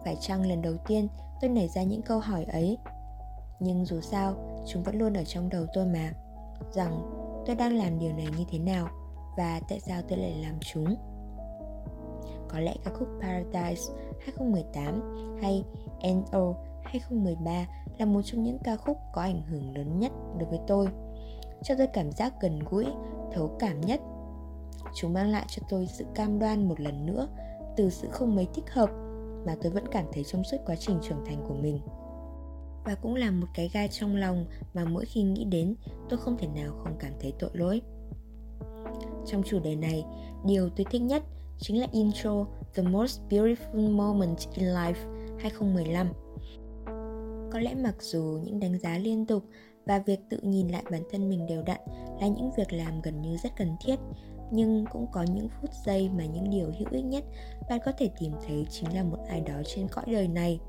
Phải 0.05 0.17
chăng 0.21 0.49
lần 0.49 0.63
đầu 0.63 0.75
tiên 0.87 1.09
tôi 1.41 1.51
nảy 1.51 1.69
ra 1.69 1.83
những 1.83 2.03
câu 2.03 2.19
hỏi 2.19 2.45
ấy? 2.45 2.79
Nhưng 3.61 3.85
dù 3.85 4.01
sao, 4.01 4.35
chúng 4.67 4.83
vẫn 4.83 4.99
luôn 4.99 5.15
ở 5.15 5.25
trong 5.25 5.49
đầu 5.49 5.67
tôi 5.75 5.87
mà 5.87 6.13
Rằng 6.73 7.03
tôi 7.47 7.57
đang 7.57 7.77
làm 7.77 7.99
điều 7.99 8.13
này 8.13 8.27
như 8.39 8.45
thế 8.51 8.59
nào 8.59 8.89
Và 9.37 9.61
tại 9.69 9.81
sao 9.81 10.03
tôi 10.09 10.19
lại 10.19 10.35
làm 10.43 10.59
chúng? 10.61 10.97
Có 12.49 12.61
lẽ 12.61 12.75
ca 12.85 12.91
khúc 12.91 13.09
Paradise 13.21 13.93
2018 14.21 15.39
hay 15.43 15.65
No 16.33 16.55
2013 16.83 17.67
là 17.99 18.07
một 18.07 18.23
trong 18.25 18.43
những 18.43 18.59
ca 18.65 18.77
khúc 18.77 18.97
có 19.13 19.23
ảnh 19.23 19.43
hưởng 19.43 19.77
lớn 19.77 19.99
nhất 19.99 20.13
đối 20.39 20.49
với 20.49 20.59
tôi. 20.67 20.89
Cho 21.63 21.75
tôi 21.79 21.87
cảm 21.87 22.13
giác 22.13 22.35
gần 22.41 22.59
gũi, 22.71 22.87
thấu 23.33 23.57
cảm 23.59 23.81
nhất. 23.81 24.01
Chúng 24.95 25.13
mang 25.13 25.31
lại 25.31 25.47
cho 25.49 25.63
tôi 25.69 25.87
sự 25.87 26.05
cam 26.15 26.39
đoan 26.39 26.69
một 26.69 26.81
lần 26.81 27.07
nữa 27.07 27.29
từ 27.77 27.91
sự 27.91 28.09
không 28.11 28.37
mấy 28.37 28.49
thích 28.55 28.71
hợp 28.71 28.91
mà 29.47 29.57
tôi 29.63 29.73
vẫn 29.73 29.85
cảm 29.91 30.05
thấy 30.13 30.25
trong 30.25 30.45
suốt 30.45 30.57
quá 30.67 30.77
trình 30.77 30.99
trưởng 31.03 31.25
thành 31.27 31.45
của 31.49 31.55
mình. 31.55 31.81
Và 32.85 32.95
cũng 32.95 33.15
là 33.15 33.31
một 33.31 33.47
cái 33.55 33.71
gai 33.73 33.89
trong 33.89 34.17
lòng 34.17 34.47
mà 34.75 34.85
mỗi 34.85 35.05
khi 35.05 35.23
nghĩ 35.23 35.45
đến 35.45 35.75
tôi 36.09 36.19
không 36.19 36.37
thể 36.39 36.47
nào 36.47 36.73
không 36.85 36.97
cảm 36.99 37.13
thấy 37.21 37.33
tội 37.39 37.51
lỗi. 37.53 37.83
Trong 39.27 39.43
chủ 39.43 39.59
đề 39.59 39.77
này 39.77 40.05
điều 40.45 40.69
tôi 40.69 40.87
thích 40.91 41.03
nhất 41.03 41.23
chính 41.59 41.81
là 41.81 41.87
intro 41.93 42.47
The 42.75 42.83
Most 42.83 43.21
Beautiful 43.31 43.97
Moment 43.97 44.39
in 44.55 44.65
Life 44.65 45.29
2015. 45.39 46.13
Có 47.53 47.61
lẽ 47.61 47.75
mặc 47.75 47.95
dù 48.01 48.41
những 48.45 48.61
đánh 48.61 48.79
giá 48.79 48.99
liên 48.99 49.27
tục 49.27 49.45
và 49.87 49.99
việc 49.99 50.21
tự 50.31 50.39
nhìn 50.43 50.69
lại 50.69 50.83
bản 50.91 51.03
thân 51.11 51.29
mình 51.29 51.47
đều 51.47 51.63
đặn 51.63 51.81
là 52.21 52.27
những 52.27 52.51
việc 52.57 52.73
làm 52.73 53.01
gần 53.03 53.23
như 53.23 53.37
rất 53.37 53.53
cần 53.57 53.77
thiết, 53.85 53.97
nhưng 54.51 54.85
cũng 54.93 55.07
có 55.13 55.23
những 55.23 55.49
phút 55.49 55.71
giây 55.87 56.11
mà 56.17 56.25
những 56.25 56.51
điều 56.51 56.67
hữu 56.79 56.89
ích 56.91 57.05
nhất 57.05 57.25
bạn 57.71 57.81
có 57.85 57.93
thể 57.99 58.11
tìm 58.21 58.33
thấy 58.47 58.67
chính 58.71 58.95
là 58.95 59.03
một 59.03 59.19
ai 59.29 59.41
đó 59.41 59.55
trên 59.67 59.89
cõi 59.89 60.05
đời 60.07 60.29
này 60.29 60.61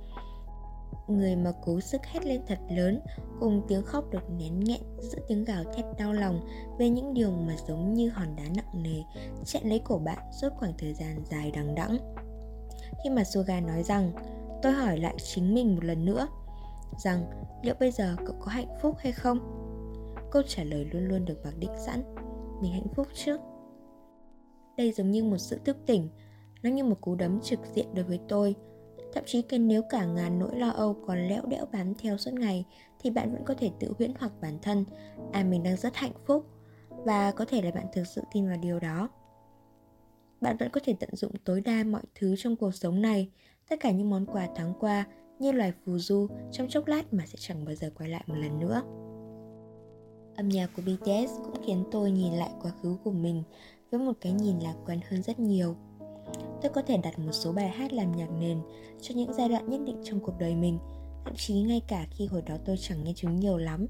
người 1.10 1.36
mà 1.36 1.52
cố 1.66 1.80
sức 1.80 2.06
hét 2.06 2.26
lên 2.26 2.42
thật 2.48 2.60
lớn, 2.70 3.00
cùng 3.40 3.62
tiếng 3.68 3.84
khóc 3.84 4.10
được 4.12 4.30
nén 4.30 4.60
nghẹn 4.60 4.82
giữa 5.00 5.20
tiếng 5.28 5.46
gào 5.46 5.64
thét 5.64 5.86
đau 5.98 6.14
lòng 6.14 6.42
về 6.80 6.90
những 6.90 7.14
điều 7.14 7.32
mà 7.32 7.56
giống 7.68 7.94
như 7.94 8.10
hòn 8.10 8.36
đá 8.36 8.44
nặng 8.56 8.84
nề 8.84 9.04
chẹn 9.46 9.70
lấy 9.70 9.82
cổ 9.86 9.98
bạn 9.98 10.20
suốt 10.42 10.50
khoảng 10.58 10.74
thời 10.78 10.94
gian 10.94 11.24
dài 11.32 11.52
đằng 11.56 11.76
đẵng. 11.76 11.98
Khi 13.04 13.10
mà 13.10 13.24
Suga 13.24 13.60
nói 13.60 13.84
rằng, 13.84 14.12
tôi 14.62 14.72
hỏi 14.72 14.98
lại 14.98 15.16
chính 15.24 15.54
mình 15.54 15.76
một 15.76 15.84
lần 15.84 16.06
nữa, 16.06 16.28
rằng 16.98 17.26
liệu 17.64 17.76
bây 17.80 17.92
giờ 17.92 18.16
cậu 18.26 18.36
có 18.40 18.52
hạnh 18.52 18.78
phúc 18.82 18.96
hay 19.00 19.12
không? 19.12 19.40
Câu 20.32 20.42
trả 20.48 20.64
lời 20.64 20.86
luôn 20.92 21.04
luôn 21.04 21.26
được 21.26 21.42
mặc 21.44 21.54
định 21.60 21.74
sẵn, 21.86 22.16
mình 22.62 22.74
hạnh 22.74 22.88
phúc 22.96 23.08
trước. 23.14 23.42
đây 24.78 24.92
giống 24.92 25.12
như 25.12 25.24
một 25.24 25.38
sự 25.38 25.60
thức 25.66 25.78
tỉnh, 25.86 26.10
nó 26.64 26.70
như 26.70 26.84
một 26.84 27.02
cú 27.02 27.16
đấm 27.16 27.40
trực 27.42 27.60
diện 27.74 27.88
đối 27.94 28.06
với 28.06 28.20
tôi. 28.28 28.56
Thậm 29.14 29.24
chí 29.28 29.42
cần 29.42 29.68
nếu 29.68 29.82
cả 29.82 30.06
ngàn 30.06 30.40
nỗi 30.40 30.56
lo 30.56 30.70
âu 30.70 30.94
còn 31.08 31.28
lẽo 31.28 31.46
đẽo 31.46 31.66
bám 31.66 31.94
theo 31.96 32.18
suốt 32.18 32.34
ngày 32.34 32.66
thì 33.00 33.10
bạn 33.10 33.32
vẫn 33.34 33.44
có 33.46 33.54
thể 33.54 33.72
tự 33.80 33.94
huyễn 33.98 34.14
hoặc 34.20 34.32
bản 34.42 34.60
thân 34.62 34.86
à 35.32 35.44
mình 35.44 35.64
đang 35.64 35.78
rất 35.78 35.96
hạnh 35.96 36.14
phúc 36.26 36.46
và 36.90 37.32
có 37.32 37.46
thể 37.46 37.62
là 37.62 37.72
bạn 37.72 37.86
thực 37.94 38.08
sự 38.08 38.22
tin 38.34 38.48
vào 38.48 38.58
điều 38.58 38.80
đó. 38.80 39.10
Bạn 40.42 40.58
vẫn 40.58 40.70
có 40.70 40.82
thể 40.84 40.96
tận 41.00 41.10
dụng 41.16 41.32
tối 41.46 41.62
đa 41.62 41.84
mọi 41.84 42.02
thứ 42.16 42.36
trong 42.38 42.56
cuộc 42.56 42.76
sống 42.76 43.02
này, 43.02 43.30
tất 43.70 43.80
cả 43.80 43.92
những 43.92 44.10
món 44.10 44.26
quà 44.26 44.48
tháng 44.56 44.74
qua 44.80 45.06
như 45.40 45.52
loài 45.52 45.74
phù 45.86 45.98
du 45.98 46.28
trong 46.52 46.68
chốc 46.70 46.88
lát 46.88 47.14
mà 47.14 47.26
sẽ 47.26 47.36
chẳng 47.40 47.66
bao 47.66 47.76
giờ 47.76 47.92
quay 47.98 48.10
lại 48.10 48.24
một 48.28 48.36
lần 48.36 48.60
nữa. 48.60 48.82
Âm 50.36 50.50
nhạc 50.50 50.70
của 50.76 50.82
BTS 50.82 51.32
cũng 51.44 51.64
khiến 51.66 51.84
tôi 51.92 52.12
nhìn 52.12 52.34
lại 52.34 52.50
quá 52.62 52.72
khứ 52.82 52.98
của 53.04 53.12
mình 53.12 53.44
với 53.92 54.00
một 54.00 54.14
cái 54.22 54.32
nhìn 54.32 54.60
lạc 54.60 54.76
quan 54.86 55.00
hơn 55.10 55.24
rất 55.24 55.40
nhiều 55.40 55.76
tôi 56.62 56.72
có 56.76 56.82
thể 56.82 56.98
đặt 56.98 57.20
một 57.20 57.32
số 57.32 57.52
bài 57.52 57.70
hát 57.70 57.94
làm 57.94 58.16
nhạc 58.16 58.30
nền 58.40 58.62
cho 59.02 59.16
những 59.16 59.34
giai 59.34 59.50
đoạn 59.50 59.70
nhất 59.70 59.82
định 59.86 60.02
trong 60.04 60.20
cuộc 60.20 60.34
đời 60.40 60.56
mình, 60.56 60.80
thậm 61.26 61.34
chí 61.36 61.62
ngay 61.62 61.82
cả 61.88 62.06
khi 62.12 62.26
hồi 62.26 62.42
đó 62.42 62.56
tôi 62.66 62.78
chẳng 62.80 63.04
nghe 63.04 63.14
chúng 63.16 63.40
nhiều 63.40 63.58
lắm. 63.58 63.88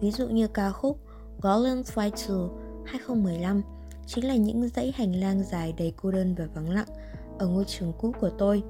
Ví 0.00 0.10
dụ 0.10 0.28
như 0.28 0.48
ca 0.48 0.70
khúc 0.70 1.00
Golden 1.40 1.82
Flight 1.82 2.48
2 2.84 2.98
2015 2.98 3.62
chính 4.06 4.28
là 4.28 4.36
những 4.36 4.68
dãy 4.68 4.92
hành 4.96 5.12
lang 5.12 5.42
dài 5.42 5.74
đầy 5.78 5.92
cô 5.96 6.10
đơn 6.10 6.34
và 6.38 6.46
vắng 6.54 6.70
lặng 6.70 6.88
ở 7.38 7.46
ngôi 7.46 7.64
trường 7.64 7.92
cũ 7.98 8.12
của 8.20 8.30
tôi. 8.38 8.62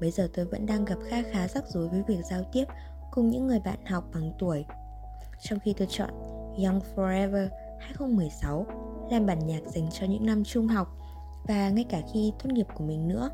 Bây 0.00 0.10
giờ 0.10 0.28
tôi 0.34 0.44
vẫn 0.44 0.66
đang 0.66 0.84
gặp 0.84 0.98
khá 1.08 1.22
khá 1.22 1.48
rắc 1.48 1.64
rối 1.68 1.88
với 1.88 2.02
việc 2.08 2.24
giao 2.30 2.42
tiếp 2.52 2.64
cùng 3.10 3.30
những 3.30 3.46
người 3.46 3.60
bạn 3.60 3.86
học 3.86 4.04
bằng 4.14 4.32
tuổi. 4.38 4.64
Trong 5.42 5.58
khi 5.60 5.74
tôi 5.78 5.88
chọn 5.90 6.10
Young 6.64 6.80
Forever 6.96 7.48
2016 7.80 8.66
làm 9.10 9.26
bản 9.26 9.46
nhạc 9.46 9.60
dành 9.66 9.90
cho 9.90 10.06
những 10.06 10.26
năm 10.26 10.44
trung 10.44 10.68
học 10.68 11.01
và 11.48 11.70
ngay 11.70 11.84
cả 11.88 12.00
khi 12.12 12.32
tốt 12.42 12.50
nghiệp 12.52 12.66
của 12.74 12.84
mình 12.84 13.08
nữa. 13.08 13.30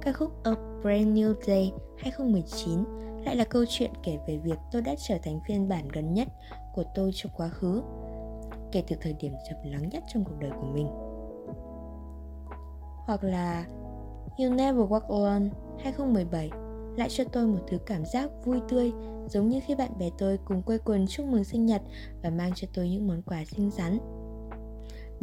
Ca 0.00 0.12
khúc 0.12 0.30
A 0.44 0.50
Brand 0.82 1.18
New 1.18 1.34
Day 1.46 1.72
2019 1.98 2.84
lại 3.24 3.36
là 3.36 3.44
câu 3.44 3.64
chuyện 3.68 3.90
kể 4.02 4.18
về 4.26 4.38
việc 4.38 4.58
tôi 4.72 4.82
đã 4.82 4.94
trở 4.98 5.18
thành 5.22 5.40
phiên 5.48 5.68
bản 5.68 5.88
gần 5.88 6.14
nhất 6.14 6.28
của 6.74 6.84
tôi 6.94 7.10
trong 7.14 7.32
quá 7.36 7.48
khứ, 7.48 7.82
kể 8.72 8.82
từ 8.88 8.96
thời 9.00 9.12
điểm 9.12 9.32
trầm 9.48 9.72
lắng 9.72 9.88
nhất 9.88 10.04
trong 10.14 10.24
cuộc 10.24 10.36
đời 10.40 10.50
của 10.60 10.66
mình 10.74 10.88
hoặc 13.06 13.24
là 13.24 13.64
You 14.38 14.50
Never 14.50 14.82
Walk 14.88 15.24
Alone 15.24 15.50
2017 15.78 16.50
lại 16.96 17.08
cho 17.10 17.24
tôi 17.24 17.46
một 17.46 17.58
thứ 17.68 17.78
cảm 17.86 18.04
giác 18.04 18.30
vui 18.44 18.60
tươi, 18.68 18.92
giống 19.28 19.48
như 19.48 19.60
khi 19.66 19.74
bạn 19.74 19.98
bè 19.98 20.10
tôi 20.18 20.38
cùng 20.44 20.62
quây 20.62 20.78
quần 20.78 21.06
chúc 21.06 21.26
mừng 21.26 21.44
sinh 21.44 21.66
nhật 21.66 21.82
và 22.22 22.30
mang 22.30 22.52
cho 22.54 22.68
tôi 22.74 22.88
những 22.88 23.06
món 23.06 23.22
quà 23.22 23.44
xinh 23.44 23.70
xắn. 23.70 23.98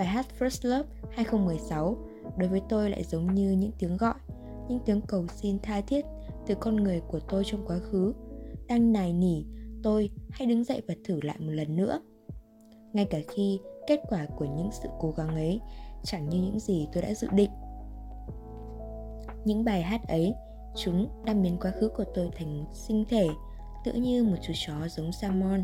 Bài 0.02 0.08
hát 0.08 0.26
First 0.40 0.70
Love 0.70 0.90
2016 1.12 1.98
đối 2.38 2.50
với 2.50 2.62
tôi 2.70 2.90
lại 2.90 3.04
giống 3.04 3.36
như 3.36 3.52
những 3.52 3.72
tiếng 3.80 3.98
gọi, 3.98 4.14
những 4.70 4.80
tiếng 4.86 5.02
cầu 5.02 5.28
xin 5.28 5.60
tha 5.60 5.82
thiết 5.82 6.06
từ 6.48 6.56
con 6.56 6.76
người 6.76 7.02
của 7.08 7.20
tôi 7.20 7.44
trong 7.46 7.66
quá 7.68 7.80
khứ. 7.80 8.14
Đang 8.68 8.94
nài 8.94 9.14
nỉ 9.14 9.46
tôi 9.84 10.10
hãy 10.30 10.48
đứng 10.48 10.64
dậy 10.64 10.82
và 10.88 10.94
thử 11.06 11.20
lại 11.24 11.36
một 11.40 11.52
lần 11.52 11.76
nữa. 11.76 12.02
Ngay 12.94 13.06
cả 13.06 13.18
khi 13.28 13.60
kết 13.88 14.00
quả 14.10 14.26
của 14.38 14.46
những 14.46 14.70
sự 14.84 14.90
cố 15.00 15.12
gắng 15.12 15.36
ấy 15.36 15.60
chẳng 16.04 16.30
như 16.30 16.42
những 16.42 16.60
gì 16.60 16.88
tôi 16.94 17.04
đã 17.04 17.14
dự 17.14 17.28
định. 17.32 17.52
Những 19.46 19.64
bài 19.64 19.82
hát 19.82 20.08
ấy 20.08 20.34
chúng 20.76 21.24
đang 21.26 21.44
biến 21.44 21.58
quá 21.62 21.72
khứ 21.80 21.90
của 21.90 22.06
tôi 22.14 22.30
thành 22.36 22.66
sinh 22.74 23.06
thể 23.10 23.28
tựa 23.86 23.94
như 23.94 24.24
một 24.24 24.38
chú 24.42 24.54
chó 24.68 24.88
giống 24.88 25.12
Salmon. 25.12 25.64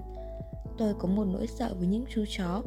Tôi 0.77 0.93
có 0.99 1.07
một 1.07 1.25
nỗi 1.25 1.47
sợ 1.47 1.75
với 1.79 1.87
những 1.87 2.05
chú 2.09 2.23
chó 2.37 2.63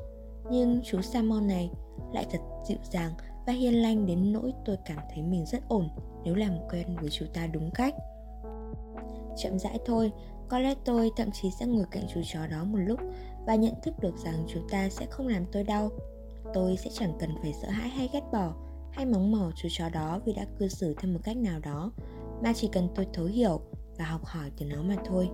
nhưng 0.50 0.80
chú 0.84 1.02
Salmon 1.02 1.46
này 1.46 1.70
lại 2.12 2.26
thật 2.30 2.38
dịu 2.68 2.78
dàng 2.90 3.12
và 3.46 3.52
hiền 3.52 3.82
lành 3.82 4.06
đến 4.06 4.32
nỗi 4.32 4.52
tôi 4.64 4.76
cảm 4.84 4.98
thấy 5.14 5.22
mình 5.22 5.46
rất 5.46 5.68
ổn 5.68 5.88
nếu 6.24 6.34
làm 6.34 6.52
quen 6.70 6.96
với 7.00 7.10
chú 7.10 7.26
ta 7.34 7.46
đúng 7.46 7.70
cách. 7.74 7.94
Chậm 9.36 9.58
rãi 9.58 9.78
thôi, 9.86 10.12
có 10.48 10.58
lẽ 10.58 10.74
tôi 10.84 11.10
thậm 11.16 11.28
chí 11.32 11.50
sẽ 11.50 11.66
ngồi 11.66 11.84
cạnh 11.90 12.04
chú 12.14 12.20
chó 12.32 12.46
đó 12.46 12.64
một 12.64 12.78
lúc 12.78 13.00
và 13.46 13.54
nhận 13.54 13.74
thức 13.82 13.94
được 14.00 14.16
rằng 14.24 14.44
chú 14.48 14.60
ta 14.70 14.88
sẽ 14.88 15.06
không 15.06 15.28
làm 15.28 15.44
tôi 15.52 15.64
đau. 15.64 15.88
Tôi 16.54 16.76
sẽ 16.76 16.90
chẳng 16.92 17.12
cần 17.20 17.30
phải 17.42 17.52
sợ 17.62 17.68
hãi 17.68 17.88
hay 17.88 18.08
ghét 18.12 18.22
bỏ 18.32 18.54
hay 18.92 19.06
mắng 19.06 19.32
mỏ 19.32 19.50
chú 19.56 19.68
chó 19.70 19.88
đó 19.88 20.20
vì 20.24 20.32
đã 20.32 20.44
cư 20.58 20.68
xử 20.68 20.94
theo 20.94 21.12
một 21.12 21.20
cách 21.24 21.36
nào 21.36 21.60
đó, 21.60 21.92
mà 22.42 22.52
chỉ 22.56 22.68
cần 22.72 22.88
tôi 22.94 23.06
thấu 23.12 23.26
hiểu 23.26 23.60
và 23.98 24.04
học 24.04 24.24
hỏi 24.24 24.50
từ 24.58 24.66
nó 24.66 24.82
mà 24.82 24.96
thôi. 25.04 25.28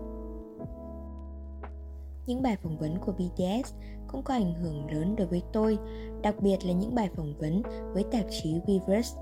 Những 2.27 2.43
bài 2.43 2.57
phỏng 2.63 2.79
vấn 2.79 2.99
của 2.99 3.13
BTS 3.13 3.75
cũng 4.09 4.23
có 4.23 4.35
ảnh 4.35 4.55
hưởng 4.55 4.91
lớn 4.91 5.17
đối 5.17 5.27
với 5.27 5.43
tôi, 5.53 5.79
đặc 6.23 6.35
biệt 6.41 6.65
là 6.65 6.73
những 6.73 6.95
bài 6.95 7.09
phỏng 7.17 7.35
vấn 7.39 7.63
với 7.93 8.05
tạp 8.13 8.25
chí 8.31 8.61
Weverse 8.67 9.17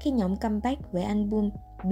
khi 0.00 0.10
nhóm 0.10 0.36
comeback 0.36 0.92
với 0.92 1.02
album 1.02 1.50
B. 1.84 1.90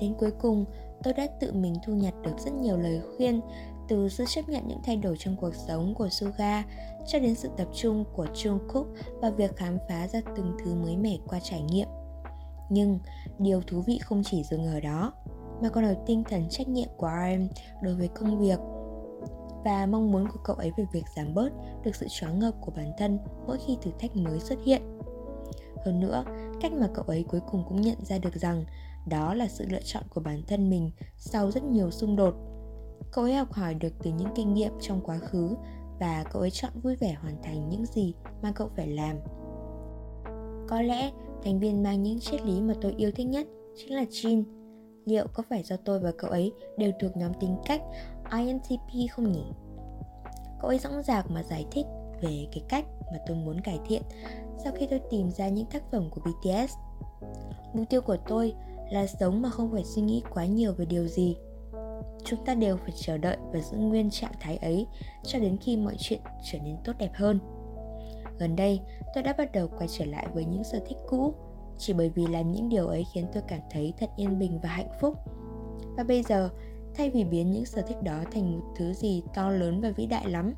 Đến 0.00 0.14
cuối 0.18 0.30
cùng, 0.30 0.64
tôi 1.02 1.14
đã 1.14 1.26
tự 1.40 1.52
mình 1.52 1.74
thu 1.86 1.92
nhặt 1.92 2.14
được 2.22 2.38
rất 2.38 2.52
nhiều 2.52 2.76
lời 2.76 3.00
khuyên 3.16 3.40
từ 3.88 4.08
sự 4.08 4.24
chấp 4.28 4.48
nhận 4.48 4.68
những 4.68 4.82
thay 4.84 4.96
đổi 4.96 5.16
trong 5.18 5.36
cuộc 5.36 5.54
sống 5.54 5.94
của 5.94 6.08
Suga 6.08 6.64
cho 7.06 7.18
đến 7.18 7.34
sự 7.34 7.48
tập 7.56 7.68
trung 7.74 8.04
của 8.12 8.26
Jungkook 8.34 8.84
và 9.20 9.30
việc 9.30 9.56
khám 9.56 9.78
phá 9.88 10.08
ra 10.08 10.20
từng 10.36 10.56
thứ 10.64 10.74
mới 10.74 10.96
mẻ 10.96 11.16
qua 11.26 11.40
trải 11.42 11.62
nghiệm. 11.62 11.88
Nhưng 12.70 12.98
điều 13.38 13.62
thú 13.62 13.80
vị 13.86 13.98
không 13.98 14.22
chỉ 14.24 14.42
dừng 14.42 14.66
ở 14.66 14.80
đó, 14.80 15.12
mà 15.62 15.68
còn 15.68 15.84
ở 15.84 15.94
tinh 16.06 16.24
thần 16.24 16.48
trách 16.50 16.68
nhiệm 16.68 16.88
của 16.96 17.08
RM 17.08 17.46
đối 17.82 17.94
với 17.94 18.08
công 18.08 18.38
việc 18.38 18.58
và 19.64 19.86
mong 19.86 20.12
muốn 20.12 20.28
của 20.28 20.40
cậu 20.44 20.56
ấy 20.56 20.72
về 20.76 20.84
việc 20.92 21.04
giảm 21.16 21.34
bớt 21.34 21.52
được 21.84 21.96
sự 21.96 22.06
choáng 22.10 22.38
ngợp 22.38 22.54
của 22.60 22.72
bản 22.76 22.92
thân 22.98 23.18
mỗi 23.46 23.58
khi 23.66 23.78
thử 23.82 23.90
thách 23.98 24.16
mới 24.16 24.40
xuất 24.40 24.58
hiện. 24.64 24.82
Hơn 25.84 26.00
nữa, 26.00 26.24
cách 26.60 26.72
mà 26.72 26.88
cậu 26.94 27.04
ấy 27.04 27.24
cuối 27.28 27.40
cùng 27.50 27.64
cũng 27.68 27.80
nhận 27.80 28.04
ra 28.04 28.18
được 28.18 28.34
rằng 28.34 28.64
đó 29.08 29.34
là 29.34 29.48
sự 29.48 29.66
lựa 29.68 29.82
chọn 29.84 30.02
của 30.10 30.20
bản 30.20 30.42
thân 30.46 30.70
mình 30.70 30.90
sau 31.16 31.50
rất 31.50 31.64
nhiều 31.64 31.90
xung 31.90 32.16
đột. 32.16 32.34
Cậu 33.12 33.24
ấy 33.24 33.34
học 33.34 33.52
hỏi 33.52 33.74
được 33.74 33.92
từ 34.02 34.10
những 34.12 34.28
kinh 34.34 34.54
nghiệm 34.54 34.72
trong 34.80 35.00
quá 35.04 35.18
khứ 35.18 35.56
và 36.00 36.24
cậu 36.32 36.42
ấy 36.42 36.50
chọn 36.50 36.72
vui 36.82 36.96
vẻ 36.96 37.16
hoàn 37.22 37.42
thành 37.42 37.68
những 37.68 37.86
gì 37.86 38.14
mà 38.42 38.52
cậu 38.52 38.70
phải 38.76 38.88
làm. 38.88 39.16
Có 40.68 40.82
lẽ 40.82 41.12
thành 41.44 41.60
viên 41.60 41.82
mang 41.82 42.02
những 42.02 42.20
triết 42.20 42.44
lý 42.44 42.60
mà 42.60 42.74
tôi 42.80 42.94
yêu 42.96 43.10
thích 43.14 43.26
nhất 43.26 43.46
chính 43.76 43.94
là 43.94 44.04
Jin 44.04 44.44
liệu 45.04 45.26
có 45.32 45.42
phải 45.50 45.62
do 45.62 45.76
tôi 45.76 46.00
và 46.00 46.12
cậu 46.18 46.30
ấy 46.30 46.52
đều 46.78 46.92
thuộc 47.00 47.16
nhóm 47.16 47.32
tính 47.40 47.56
cách 47.66 47.82
INTP 48.32 49.10
không 49.10 49.32
nhỉ? 49.32 49.44
Cậu 50.60 50.68
ấy 50.68 50.78
dõng 50.78 51.02
dạc 51.02 51.30
mà 51.30 51.42
giải 51.42 51.66
thích 51.70 51.86
về 52.20 52.46
cái 52.52 52.62
cách 52.68 52.84
mà 53.12 53.18
tôi 53.26 53.36
muốn 53.36 53.60
cải 53.60 53.78
thiện 53.86 54.02
sau 54.64 54.72
khi 54.76 54.86
tôi 54.86 55.00
tìm 55.10 55.30
ra 55.30 55.48
những 55.48 55.66
tác 55.66 55.82
phẩm 55.90 56.10
của 56.10 56.20
BTS 56.20 56.74
mục 57.74 57.88
tiêu 57.90 58.00
của 58.00 58.16
tôi 58.16 58.54
là 58.90 59.06
sống 59.06 59.42
mà 59.42 59.50
không 59.50 59.72
phải 59.72 59.84
suy 59.84 60.02
nghĩ 60.02 60.22
quá 60.30 60.46
nhiều 60.46 60.72
về 60.72 60.84
điều 60.84 61.06
gì. 61.06 61.36
Chúng 62.24 62.44
ta 62.44 62.54
đều 62.54 62.76
phải 62.76 62.92
chờ 62.96 63.18
đợi 63.18 63.36
và 63.52 63.60
giữ 63.60 63.76
nguyên 63.76 64.10
trạng 64.10 64.32
thái 64.40 64.56
ấy 64.56 64.86
cho 65.24 65.38
đến 65.38 65.56
khi 65.56 65.76
mọi 65.76 65.96
chuyện 65.98 66.20
trở 66.44 66.58
nên 66.58 66.76
tốt 66.84 66.92
đẹp 66.98 67.10
hơn. 67.14 67.38
Gần 68.38 68.56
đây, 68.56 68.80
tôi 69.14 69.22
đã 69.22 69.34
bắt 69.38 69.52
đầu 69.52 69.68
quay 69.78 69.88
trở 69.88 70.04
lại 70.04 70.26
với 70.34 70.44
những 70.44 70.64
sở 70.64 70.78
thích 70.86 70.98
cũ, 71.08 71.34
chỉ 71.78 71.92
bởi 71.92 72.10
vì 72.10 72.26
làm 72.26 72.52
những 72.52 72.68
điều 72.68 72.86
ấy 72.86 73.04
khiến 73.14 73.26
tôi 73.32 73.42
cảm 73.48 73.60
thấy 73.70 73.92
thật 73.98 74.10
yên 74.16 74.38
bình 74.38 74.60
và 74.62 74.68
hạnh 74.68 74.90
phúc. 75.00 75.14
Và 75.96 76.04
bây 76.04 76.22
giờ 76.22 76.50
thay 76.98 77.10
vì 77.10 77.24
biến 77.24 77.52
những 77.52 77.66
sở 77.66 77.82
thích 77.82 78.02
đó 78.02 78.22
thành 78.32 78.52
một 78.52 78.64
thứ 78.76 78.92
gì 78.92 79.22
to 79.34 79.50
lớn 79.50 79.80
và 79.80 79.90
vĩ 79.90 80.06
đại 80.06 80.30
lắm 80.30 80.54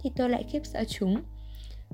thì 0.00 0.10
tôi 0.16 0.30
lại 0.30 0.44
khiếp 0.48 0.66
sợ 0.66 0.84
chúng 0.88 1.22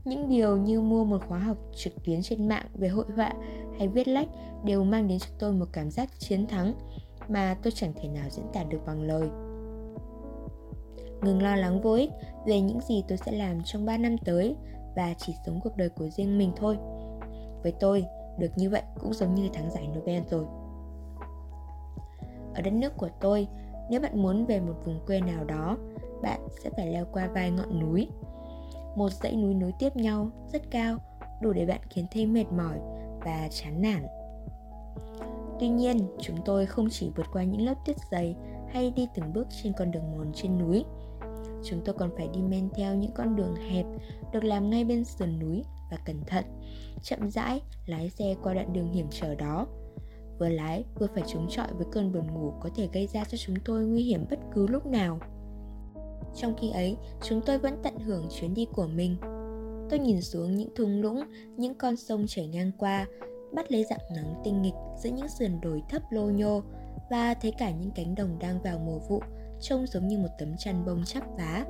những 0.04 0.28
điều 0.28 0.56
như 0.56 0.80
mua 0.80 1.04
một 1.04 1.18
khóa 1.28 1.38
học 1.38 1.56
trực 1.76 2.04
tuyến 2.04 2.22
trên 2.22 2.48
mạng 2.48 2.66
về 2.74 2.88
hội 2.88 3.04
họa 3.16 3.32
hay 3.78 3.88
viết 3.88 4.08
lách 4.08 4.28
đều 4.64 4.84
mang 4.84 5.08
đến 5.08 5.18
cho 5.18 5.28
tôi 5.38 5.52
một 5.52 5.66
cảm 5.72 5.90
giác 5.90 6.08
chiến 6.18 6.46
thắng 6.46 6.74
mà 7.28 7.56
tôi 7.62 7.72
chẳng 7.76 7.92
thể 7.96 8.08
nào 8.08 8.28
diễn 8.30 8.44
tả 8.52 8.64
được 8.64 8.78
bằng 8.86 9.02
lời. 9.02 9.28
Ngừng 11.22 11.42
lo 11.42 11.56
lắng 11.56 11.80
vô 11.80 11.92
ích 11.92 12.10
về 12.46 12.60
những 12.60 12.80
gì 12.80 13.04
tôi 13.08 13.18
sẽ 13.18 13.32
làm 13.32 13.62
trong 13.64 13.84
3 13.84 13.96
năm 13.96 14.16
tới 14.24 14.56
và 14.96 15.14
chỉ 15.18 15.34
sống 15.46 15.60
cuộc 15.64 15.76
đời 15.76 15.88
của 15.88 16.08
riêng 16.08 16.38
mình 16.38 16.52
thôi. 16.56 16.78
Với 17.62 17.72
tôi, 17.80 18.04
được 18.38 18.50
như 18.56 18.70
vậy 18.70 18.82
cũng 19.00 19.14
giống 19.14 19.34
như 19.34 19.48
thắng 19.52 19.70
giải 19.70 19.88
Nobel 19.88 20.22
rồi. 20.30 20.44
Ở 22.54 22.62
đất 22.62 22.72
nước 22.72 22.96
của 22.96 23.08
tôi, 23.20 23.48
nếu 23.90 24.00
bạn 24.00 24.22
muốn 24.22 24.46
về 24.46 24.60
một 24.60 24.74
vùng 24.84 25.00
quê 25.06 25.20
nào 25.20 25.44
đó, 25.44 25.78
bạn 26.22 26.40
sẽ 26.62 26.70
phải 26.76 26.86
leo 26.86 27.06
qua 27.12 27.28
vài 27.34 27.50
ngọn 27.50 27.80
núi. 27.80 28.08
Một 28.96 29.12
dãy 29.12 29.36
núi 29.36 29.54
nối 29.54 29.72
tiếp 29.78 29.96
nhau, 29.96 30.30
rất 30.52 30.62
cao, 30.70 30.98
đủ 31.42 31.52
để 31.52 31.66
bạn 31.66 31.80
khiến 31.90 32.06
thêm 32.10 32.32
mệt 32.32 32.46
mỏi 32.52 32.78
và 33.24 33.48
chán 33.50 33.82
nản. 33.82 34.06
Tuy 35.60 35.68
nhiên, 35.68 35.98
chúng 36.20 36.36
tôi 36.44 36.66
không 36.66 36.88
chỉ 36.90 37.10
vượt 37.16 37.26
qua 37.32 37.44
những 37.44 37.60
lớp 37.60 37.74
tuyết 37.86 37.96
dày 38.10 38.36
hay 38.72 38.90
đi 38.90 39.08
từng 39.14 39.32
bước 39.32 39.46
trên 39.62 39.72
con 39.78 39.90
đường 39.90 40.16
mòn 40.16 40.32
trên 40.34 40.58
núi. 40.58 40.84
Chúng 41.64 41.80
tôi 41.84 41.94
còn 41.98 42.10
phải 42.16 42.28
đi 42.34 42.42
men 42.42 42.68
theo 42.74 42.94
những 42.94 43.12
con 43.12 43.36
đường 43.36 43.54
hẹp 43.70 43.86
được 44.32 44.44
làm 44.44 44.70
ngay 44.70 44.84
bên 44.84 45.04
sườn 45.04 45.38
núi 45.38 45.62
và 45.90 45.96
cẩn 46.04 46.24
thận, 46.26 46.44
chậm 47.02 47.30
rãi 47.30 47.60
lái 47.86 48.10
xe 48.10 48.34
qua 48.42 48.54
đoạn 48.54 48.72
đường 48.72 48.92
hiểm 48.92 49.06
trở 49.10 49.34
đó. 49.34 49.66
Vừa 50.38 50.48
lái 50.48 50.84
vừa 50.94 51.06
phải 51.14 51.22
chống 51.26 51.46
chọi 51.50 51.68
với 51.74 51.86
cơn 51.92 52.12
buồn 52.12 52.34
ngủ 52.34 52.52
có 52.60 52.70
thể 52.76 52.88
gây 52.92 53.06
ra 53.06 53.24
cho 53.24 53.38
chúng 53.38 53.56
tôi 53.64 53.84
nguy 53.84 54.02
hiểm 54.02 54.24
bất 54.30 54.38
cứ 54.54 54.66
lúc 54.66 54.86
nào. 54.86 55.18
Trong 56.36 56.54
khi 56.60 56.70
ấy, 56.70 56.96
chúng 57.22 57.40
tôi 57.46 57.58
vẫn 57.58 57.76
tận 57.82 57.98
hưởng 57.98 58.26
chuyến 58.30 58.54
đi 58.54 58.66
của 58.72 58.86
mình. 58.86 59.16
Tôi 59.90 59.98
nhìn 59.98 60.22
xuống 60.22 60.56
những 60.56 60.74
thung 60.76 61.00
lũng, 61.00 61.22
những 61.56 61.74
con 61.74 61.96
sông 61.96 62.24
chảy 62.28 62.46
ngang 62.46 62.70
qua 62.78 63.06
bắt 63.54 63.72
lấy 63.72 63.84
dạng 63.90 64.14
nắng 64.14 64.34
tinh 64.44 64.62
nghịch 64.62 64.74
giữa 65.02 65.10
những 65.10 65.28
sườn 65.28 65.60
đồi 65.60 65.82
thấp 65.88 66.02
lô 66.10 66.22
nhô 66.22 66.62
và 67.10 67.34
thấy 67.34 67.52
cả 67.58 67.70
những 67.70 67.90
cánh 67.90 68.14
đồng 68.14 68.38
đang 68.38 68.62
vào 68.62 68.78
mùa 68.78 68.98
vụ 69.08 69.20
trông 69.60 69.86
giống 69.86 70.08
như 70.08 70.18
một 70.18 70.28
tấm 70.38 70.56
chăn 70.58 70.84
bông 70.86 71.04
chắp 71.04 71.24
vá. 71.38 71.64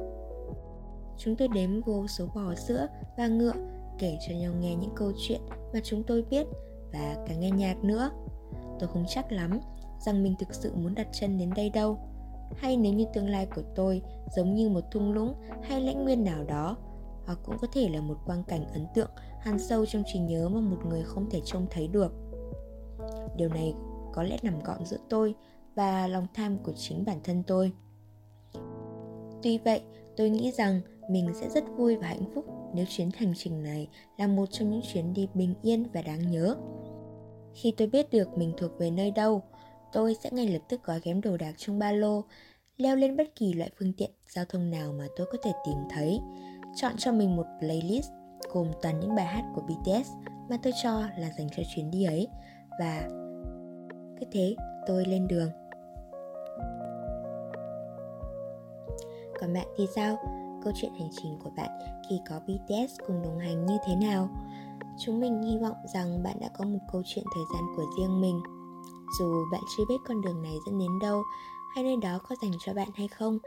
Chúng 1.18 1.37
tôi 1.37 1.49
đếm 1.49 1.80
vô 1.80 2.06
số 2.06 2.26
bò 2.35 2.54
sữa 2.54 2.87
và 3.16 3.28
ngựa 3.28 3.52
kể 3.99 4.18
cho 4.28 4.35
nhau 4.35 4.52
nghe 4.61 4.75
những 4.75 4.94
câu 4.97 5.12
chuyện 5.18 5.40
mà 5.73 5.80
chúng 5.85 6.02
tôi 6.02 6.23
biết 6.30 6.47
và 6.92 7.25
cả 7.26 7.35
nghe 7.35 7.50
nhạc 7.50 7.85
nữa. 7.85 8.11
Tôi 8.78 8.88
không 8.88 9.04
chắc 9.08 9.32
lắm 9.32 9.60
rằng 10.00 10.22
mình 10.22 10.34
thực 10.38 10.54
sự 10.54 10.74
muốn 10.74 10.94
đặt 10.94 11.08
chân 11.12 11.38
đến 11.38 11.50
đây 11.56 11.70
đâu. 11.70 11.98
Hay 12.56 12.76
nếu 12.76 12.92
như 12.92 13.04
tương 13.14 13.28
lai 13.28 13.46
của 13.54 13.62
tôi 13.74 14.02
giống 14.36 14.54
như 14.54 14.68
một 14.68 14.90
thung 14.90 15.12
lũng 15.12 15.34
hay 15.62 15.80
lãnh 15.80 16.04
nguyên 16.04 16.24
nào 16.24 16.44
đó 16.44 16.76
hoặc 17.26 17.38
cũng 17.44 17.58
có 17.58 17.66
thể 17.72 17.88
là 17.88 18.00
một 18.00 18.16
quang 18.26 18.44
cảnh 18.44 18.66
ấn 18.72 18.86
tượng 18.94 19.10
hằn 19.40 19.58
sâu 19.58 19.86
trong 19.86 20.02
trí 20.06 20.18
nhớ 20.18 20.48
mà 20.48 20.60
một 20.60 20.78
người 20.88 21.02
không 21.02 21.30
thể 21.30 21.40
trông 21.44 21.66
thấy 21.70 21.88
được. 21.88 22.12
Điều 23.36 23.48
này 23.48 23.74
có 24.12 24.22
lẽ 24.22 24.36
nằm 24.42 24.62
gọn 24.62 24.84
giữa 24.84 24.98
tôi 25.08 25.34
và 25.74 26.06
lòng 26.06 26.26
tham 26.34 26.58
của 26.58 26.72
chính 26.72 27.04
bản 27.04 27.18
thân 27.24 27.42
tôi. 27.46 27.72
Tuy 29.42 29.58
vậy, 29.58 29.82
tôi 30.16 30.30
nghĩ 30.30 30.52
rằng 30.52 30.80
mình 31.10 31.28
sẽ 31.34 31.48
rất 31.50 31.64
vui 31.76 31.96
và 31.96 32.06
hạnh 32.06 32.24
phúc 32.34 32.44
nếu 32.74 32.86
chuyến 32.88 33.10
hành 33.16 33.32
trình 33.36 33.62
này 33.62 33.88
là 34.18 34.26
một 34.26 34.46
trong 34.50 34.70
những 34.70 34.82
chuyến 34.92 35.14
đi 35.14 35.28
bình 35.34 35.54
yên 35.62 35.86
và 35.92 36.02
đáng 36.02 36.30
nhớ 36.30 36.56
khi 37.54 37.75
tôi 37.76 37.88
biết 37.88 38.11
được 38.11 38.38
mình 38.38 38.52
thuộc 38.56 38.78
về 38.78 38.90
nơi 38.90 39.11
đâu 39.11 39.42
tôi 39.92 40.16
sẽ 40.23 40.30
ngay 40.32 40.49
lập 40.49 40.62
tức 40.68 40.84
gói 40.84 41.00
ghém 41.04 41.20
đồ 41.20 41.37
đạc 41.37 41.54
trong 41.56 41.78
ba 41.78 41.92
lô 41.92 42.25
leo 42.76 42.96
lên 42.96 43.16
bất 43.16 43.34
kỳ 43.34 43.52
loại 43.52 43.70
phương 43.78 43.92
tiện 43.92 44.11
giao 44.28 44.44
thông 44.44 44.70
nào 44.70 44.92
mà 44.92 45.06
tôi 45.16 45.26
có 45.32 45.38
thể 45.42 45.52
tìm 45.66 45.76
thấy, 45.90 46.20
chọn 46.75 46.92
cho 46.99 47.12
mình 47.12 47.37
một 47.37 47.46
playlist 47.58 48.11
gồm 48.52 48.66
toàn 48.82 49.00
những 49.00 49.14
bài 49.14 49.26
hát 49.26 49.44
của 49.54 49.62
BTS 49.62 50.11
mà 50.50 50.56
tôi 50.62 50.73
cho 50.82 51.02
là 51.18 51.30
dành 51.38 51.49
cho 51.56 51.62
chuyến 51.75 51.90
đi 51.90 52.04
ấy 52.04 52.28
và 52.80 53.08
cứ 54.20 54.26
thế 54.32 54.56
tôi 54.87 55.04
lên 55.04 55.28
đường. 55.28 55.50
Còn 59.40 59.54
bạn 59.54 59.66
thì 59.76 59.87
sao? 59.94 60.16
Câu 60.64 60.73
chuyện 60.76 60.92
hành 60.99 61.11
trình 61.23 61.38
của 61.44 61.50
bạn 61.56 61.70
khi 62.08 62.20
có 62.28 62.40
BTS 62.40 63.00
cùng 63.06 63.23
đồng 63.23 63.38
hành 63.38 63.66
như 63.66 63.76
thế 63.87 63.94
nào? 63.96 64.28
Chúng 64.98 65.20
mình 65.20 65.42
hy 65.42 65.58
vọng 65.58 65.76
rằng 65.94 66.22
bạn 66.22 66.36
đã 66.40 66.48
có 66.58 66.64
một 66.64 66.78
câu 66.92 67.02
chuyện 67.04 67.24
thời 67.34 67.44
gian 67.54 67.62
của 67.76 67.84
riêng 67.98 68.20
mình. 68.20 68.40
Dù 69.18 69.44
bạn 69.52 69.60
chưa 69.76 69.84
biết 69.88 69.96
con 70.08 70.20
đường 70.20 70.42
này 70.42 70.54
dẫn 70.66 70.78
đến 70.78 70.98
đâu, 71.02 71.22
hay 71.74 71.84
nơi 71.84 71.96
đó 72.02 72.18
có 72.28 72.36
dành 72.42 72.52
cho 72.66 72.74
bạn 72.74 72.88
hay 72.94 73.08
không, 73.08 73.38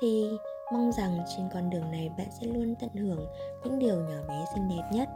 thì 0.00 0.24
mong 0.72 0.92
rằng 0.92 1.18
trên 1.36 1.48
con 1.54 1.70
đường 1.70 1.90
này 1.90 2.10
bạn 2.18 2.26
sẽ 2.40 2.46
luôn 2.46 2.74
tận 2.80 2.90
hưởng 2.94 3.26
những 3.64 3.78
điều 3.78 3.96
nhỏ 3.96 4.16
bé 4.28 4.44
xinh 4.54 4.68
đẹp 4.68 4.88
nhất 4.92 5.08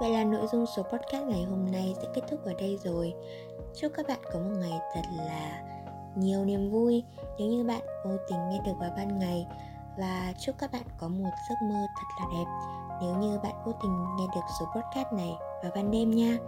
Vậy 0.00 0.10
là 0.10 0.24
nội 0.24 0.46
dung 0.52 0.66
số 0.66 0.82
podcast 0.82 1.24
ngày 1.24 1.44
hôm 1.44 1.72
nay 1.72 1.94
sẽ 2.02 2.08
kết 2.14 2.22
thúc 2.30 2.44
ở 2.44 2.54
đây 2.54 2.78
rồi. 2.84 3.14
Chúc 3.76 3.92
các 3.96 4.06
bạn 4.08 4.18
có 4.32 4.38
một 4.38 4.54
ngày 4.60 4.80
thật 4.94 5.02
là 5.16 5.62
nhiều 6.16 6.44
niềm 6.44 6.70
vui 6.70 7.04
nếu 7.38 7.48
như 7.48 7.64
bạn 7.64 7.80
vô 8.04 8.10
tình 8.28 8.38
nghe 8.48 8.58
được 8.66 8.72
vào 8.78 8.90
ban 8.96 9.18
ngày 9.18 9.46
và 9.98 10.32
chúc 10.38 10.58
các 10.58 10.72
bạn 10.72 10.82
có 10.98 11.08
một 11.08 11.30
giấc 11.48 11.54
mơ 11.62 11.86
thật 11.96 12.06
là 12.20 12.26
đẹp. 12.32 12.44
Nếu 13.02 13.16
như 13.16 13.38
bạn 13.42 13.54
vô 13.64 13.72
tình 13.82 14.04
nghe 14.18 14.24
được 14.34 14.40
số 14.60 14.66
podcast 14.66 15.12
này 15.12 15.32
vào 15.62 15.72
ban 15.74 15.90
đêm 15.90 16.10
nha. 16.10 16.38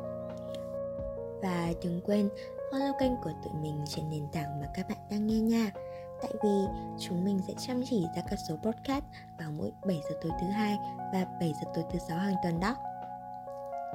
Và 1.42 1.72
đừng 1.82 2.00
quên 2.04 2.28
follow 2.70 2.92
kênh 2.98 3.16
của 3.16 3.32
tụi 3.44 3.52
mình 3.62 3.84
trên 3.88 4.10
nền 4.10 4.28
tảng 4.32 4.60
mà 4.60 4.66
các 4.74 4.88
bạn 4.88 4.98
đang 5.10 5.26
nghe 5.26 5.40
nha. 5.40 5.70
Tại 6.22 6.32
vì 6.42 6.66
chúng 6.98 7.24
mình 7.24 7.40
sẽ 7.48 7.54
chăm 7.58 7.82
chỉ 7.84 8.06
ra 8.16 8.22
các 8.30 8.38
số 8.48 8.56
podcast 8.56 9.04
vào 9.38 9.50
mỗi 9.50 9.72
7 9.86 10.00
giờ 10.10 10.16
tối 10.22 10.32
thứ 10.40 10.46
hai 10.46 10.76
và 11.12 11.24
7 11.40 11.52
giờ 11.62 11.70
tối 11.74 11.84
thứ 11.92 11.98
sáu 12.08 12.18
hàng 12.18 12.36
tuần 12.42 12.60
đó. 12.60 12.76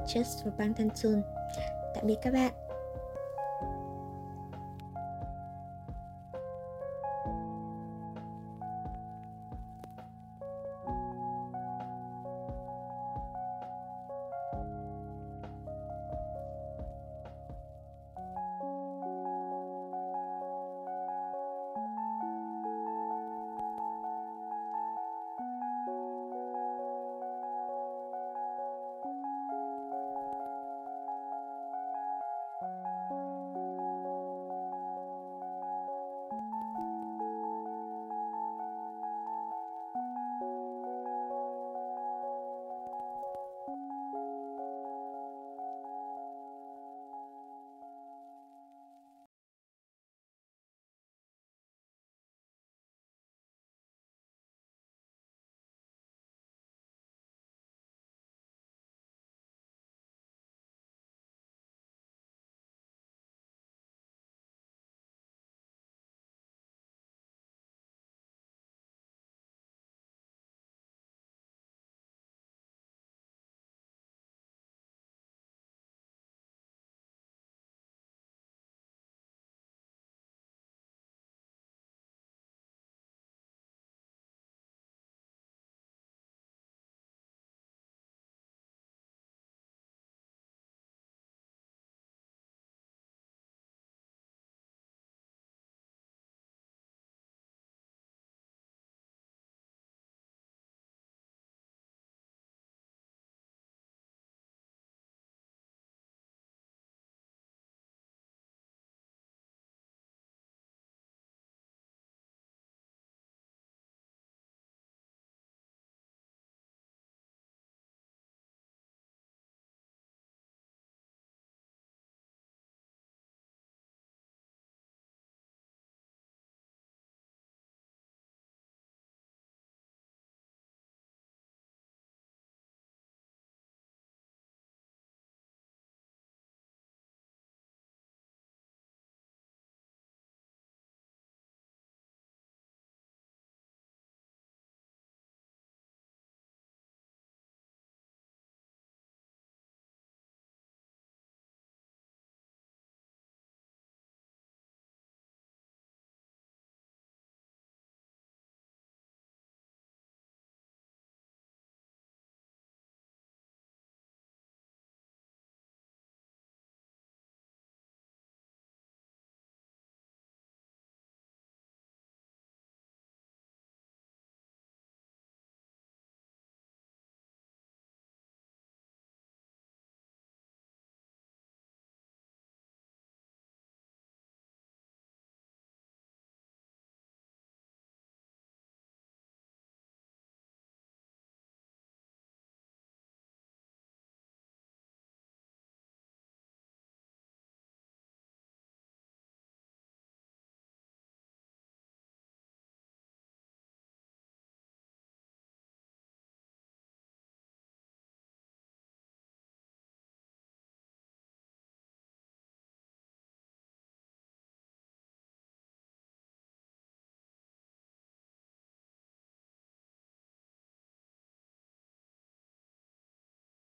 Just 0.05 0.43
for 0.43 0.51
Bangtan 0.57 0.89
soon 0.95 1.21
Tạm 1.95 2.07
biệt 2.07 2.17
các 2.21 2.33
bạn. 2.33 2.60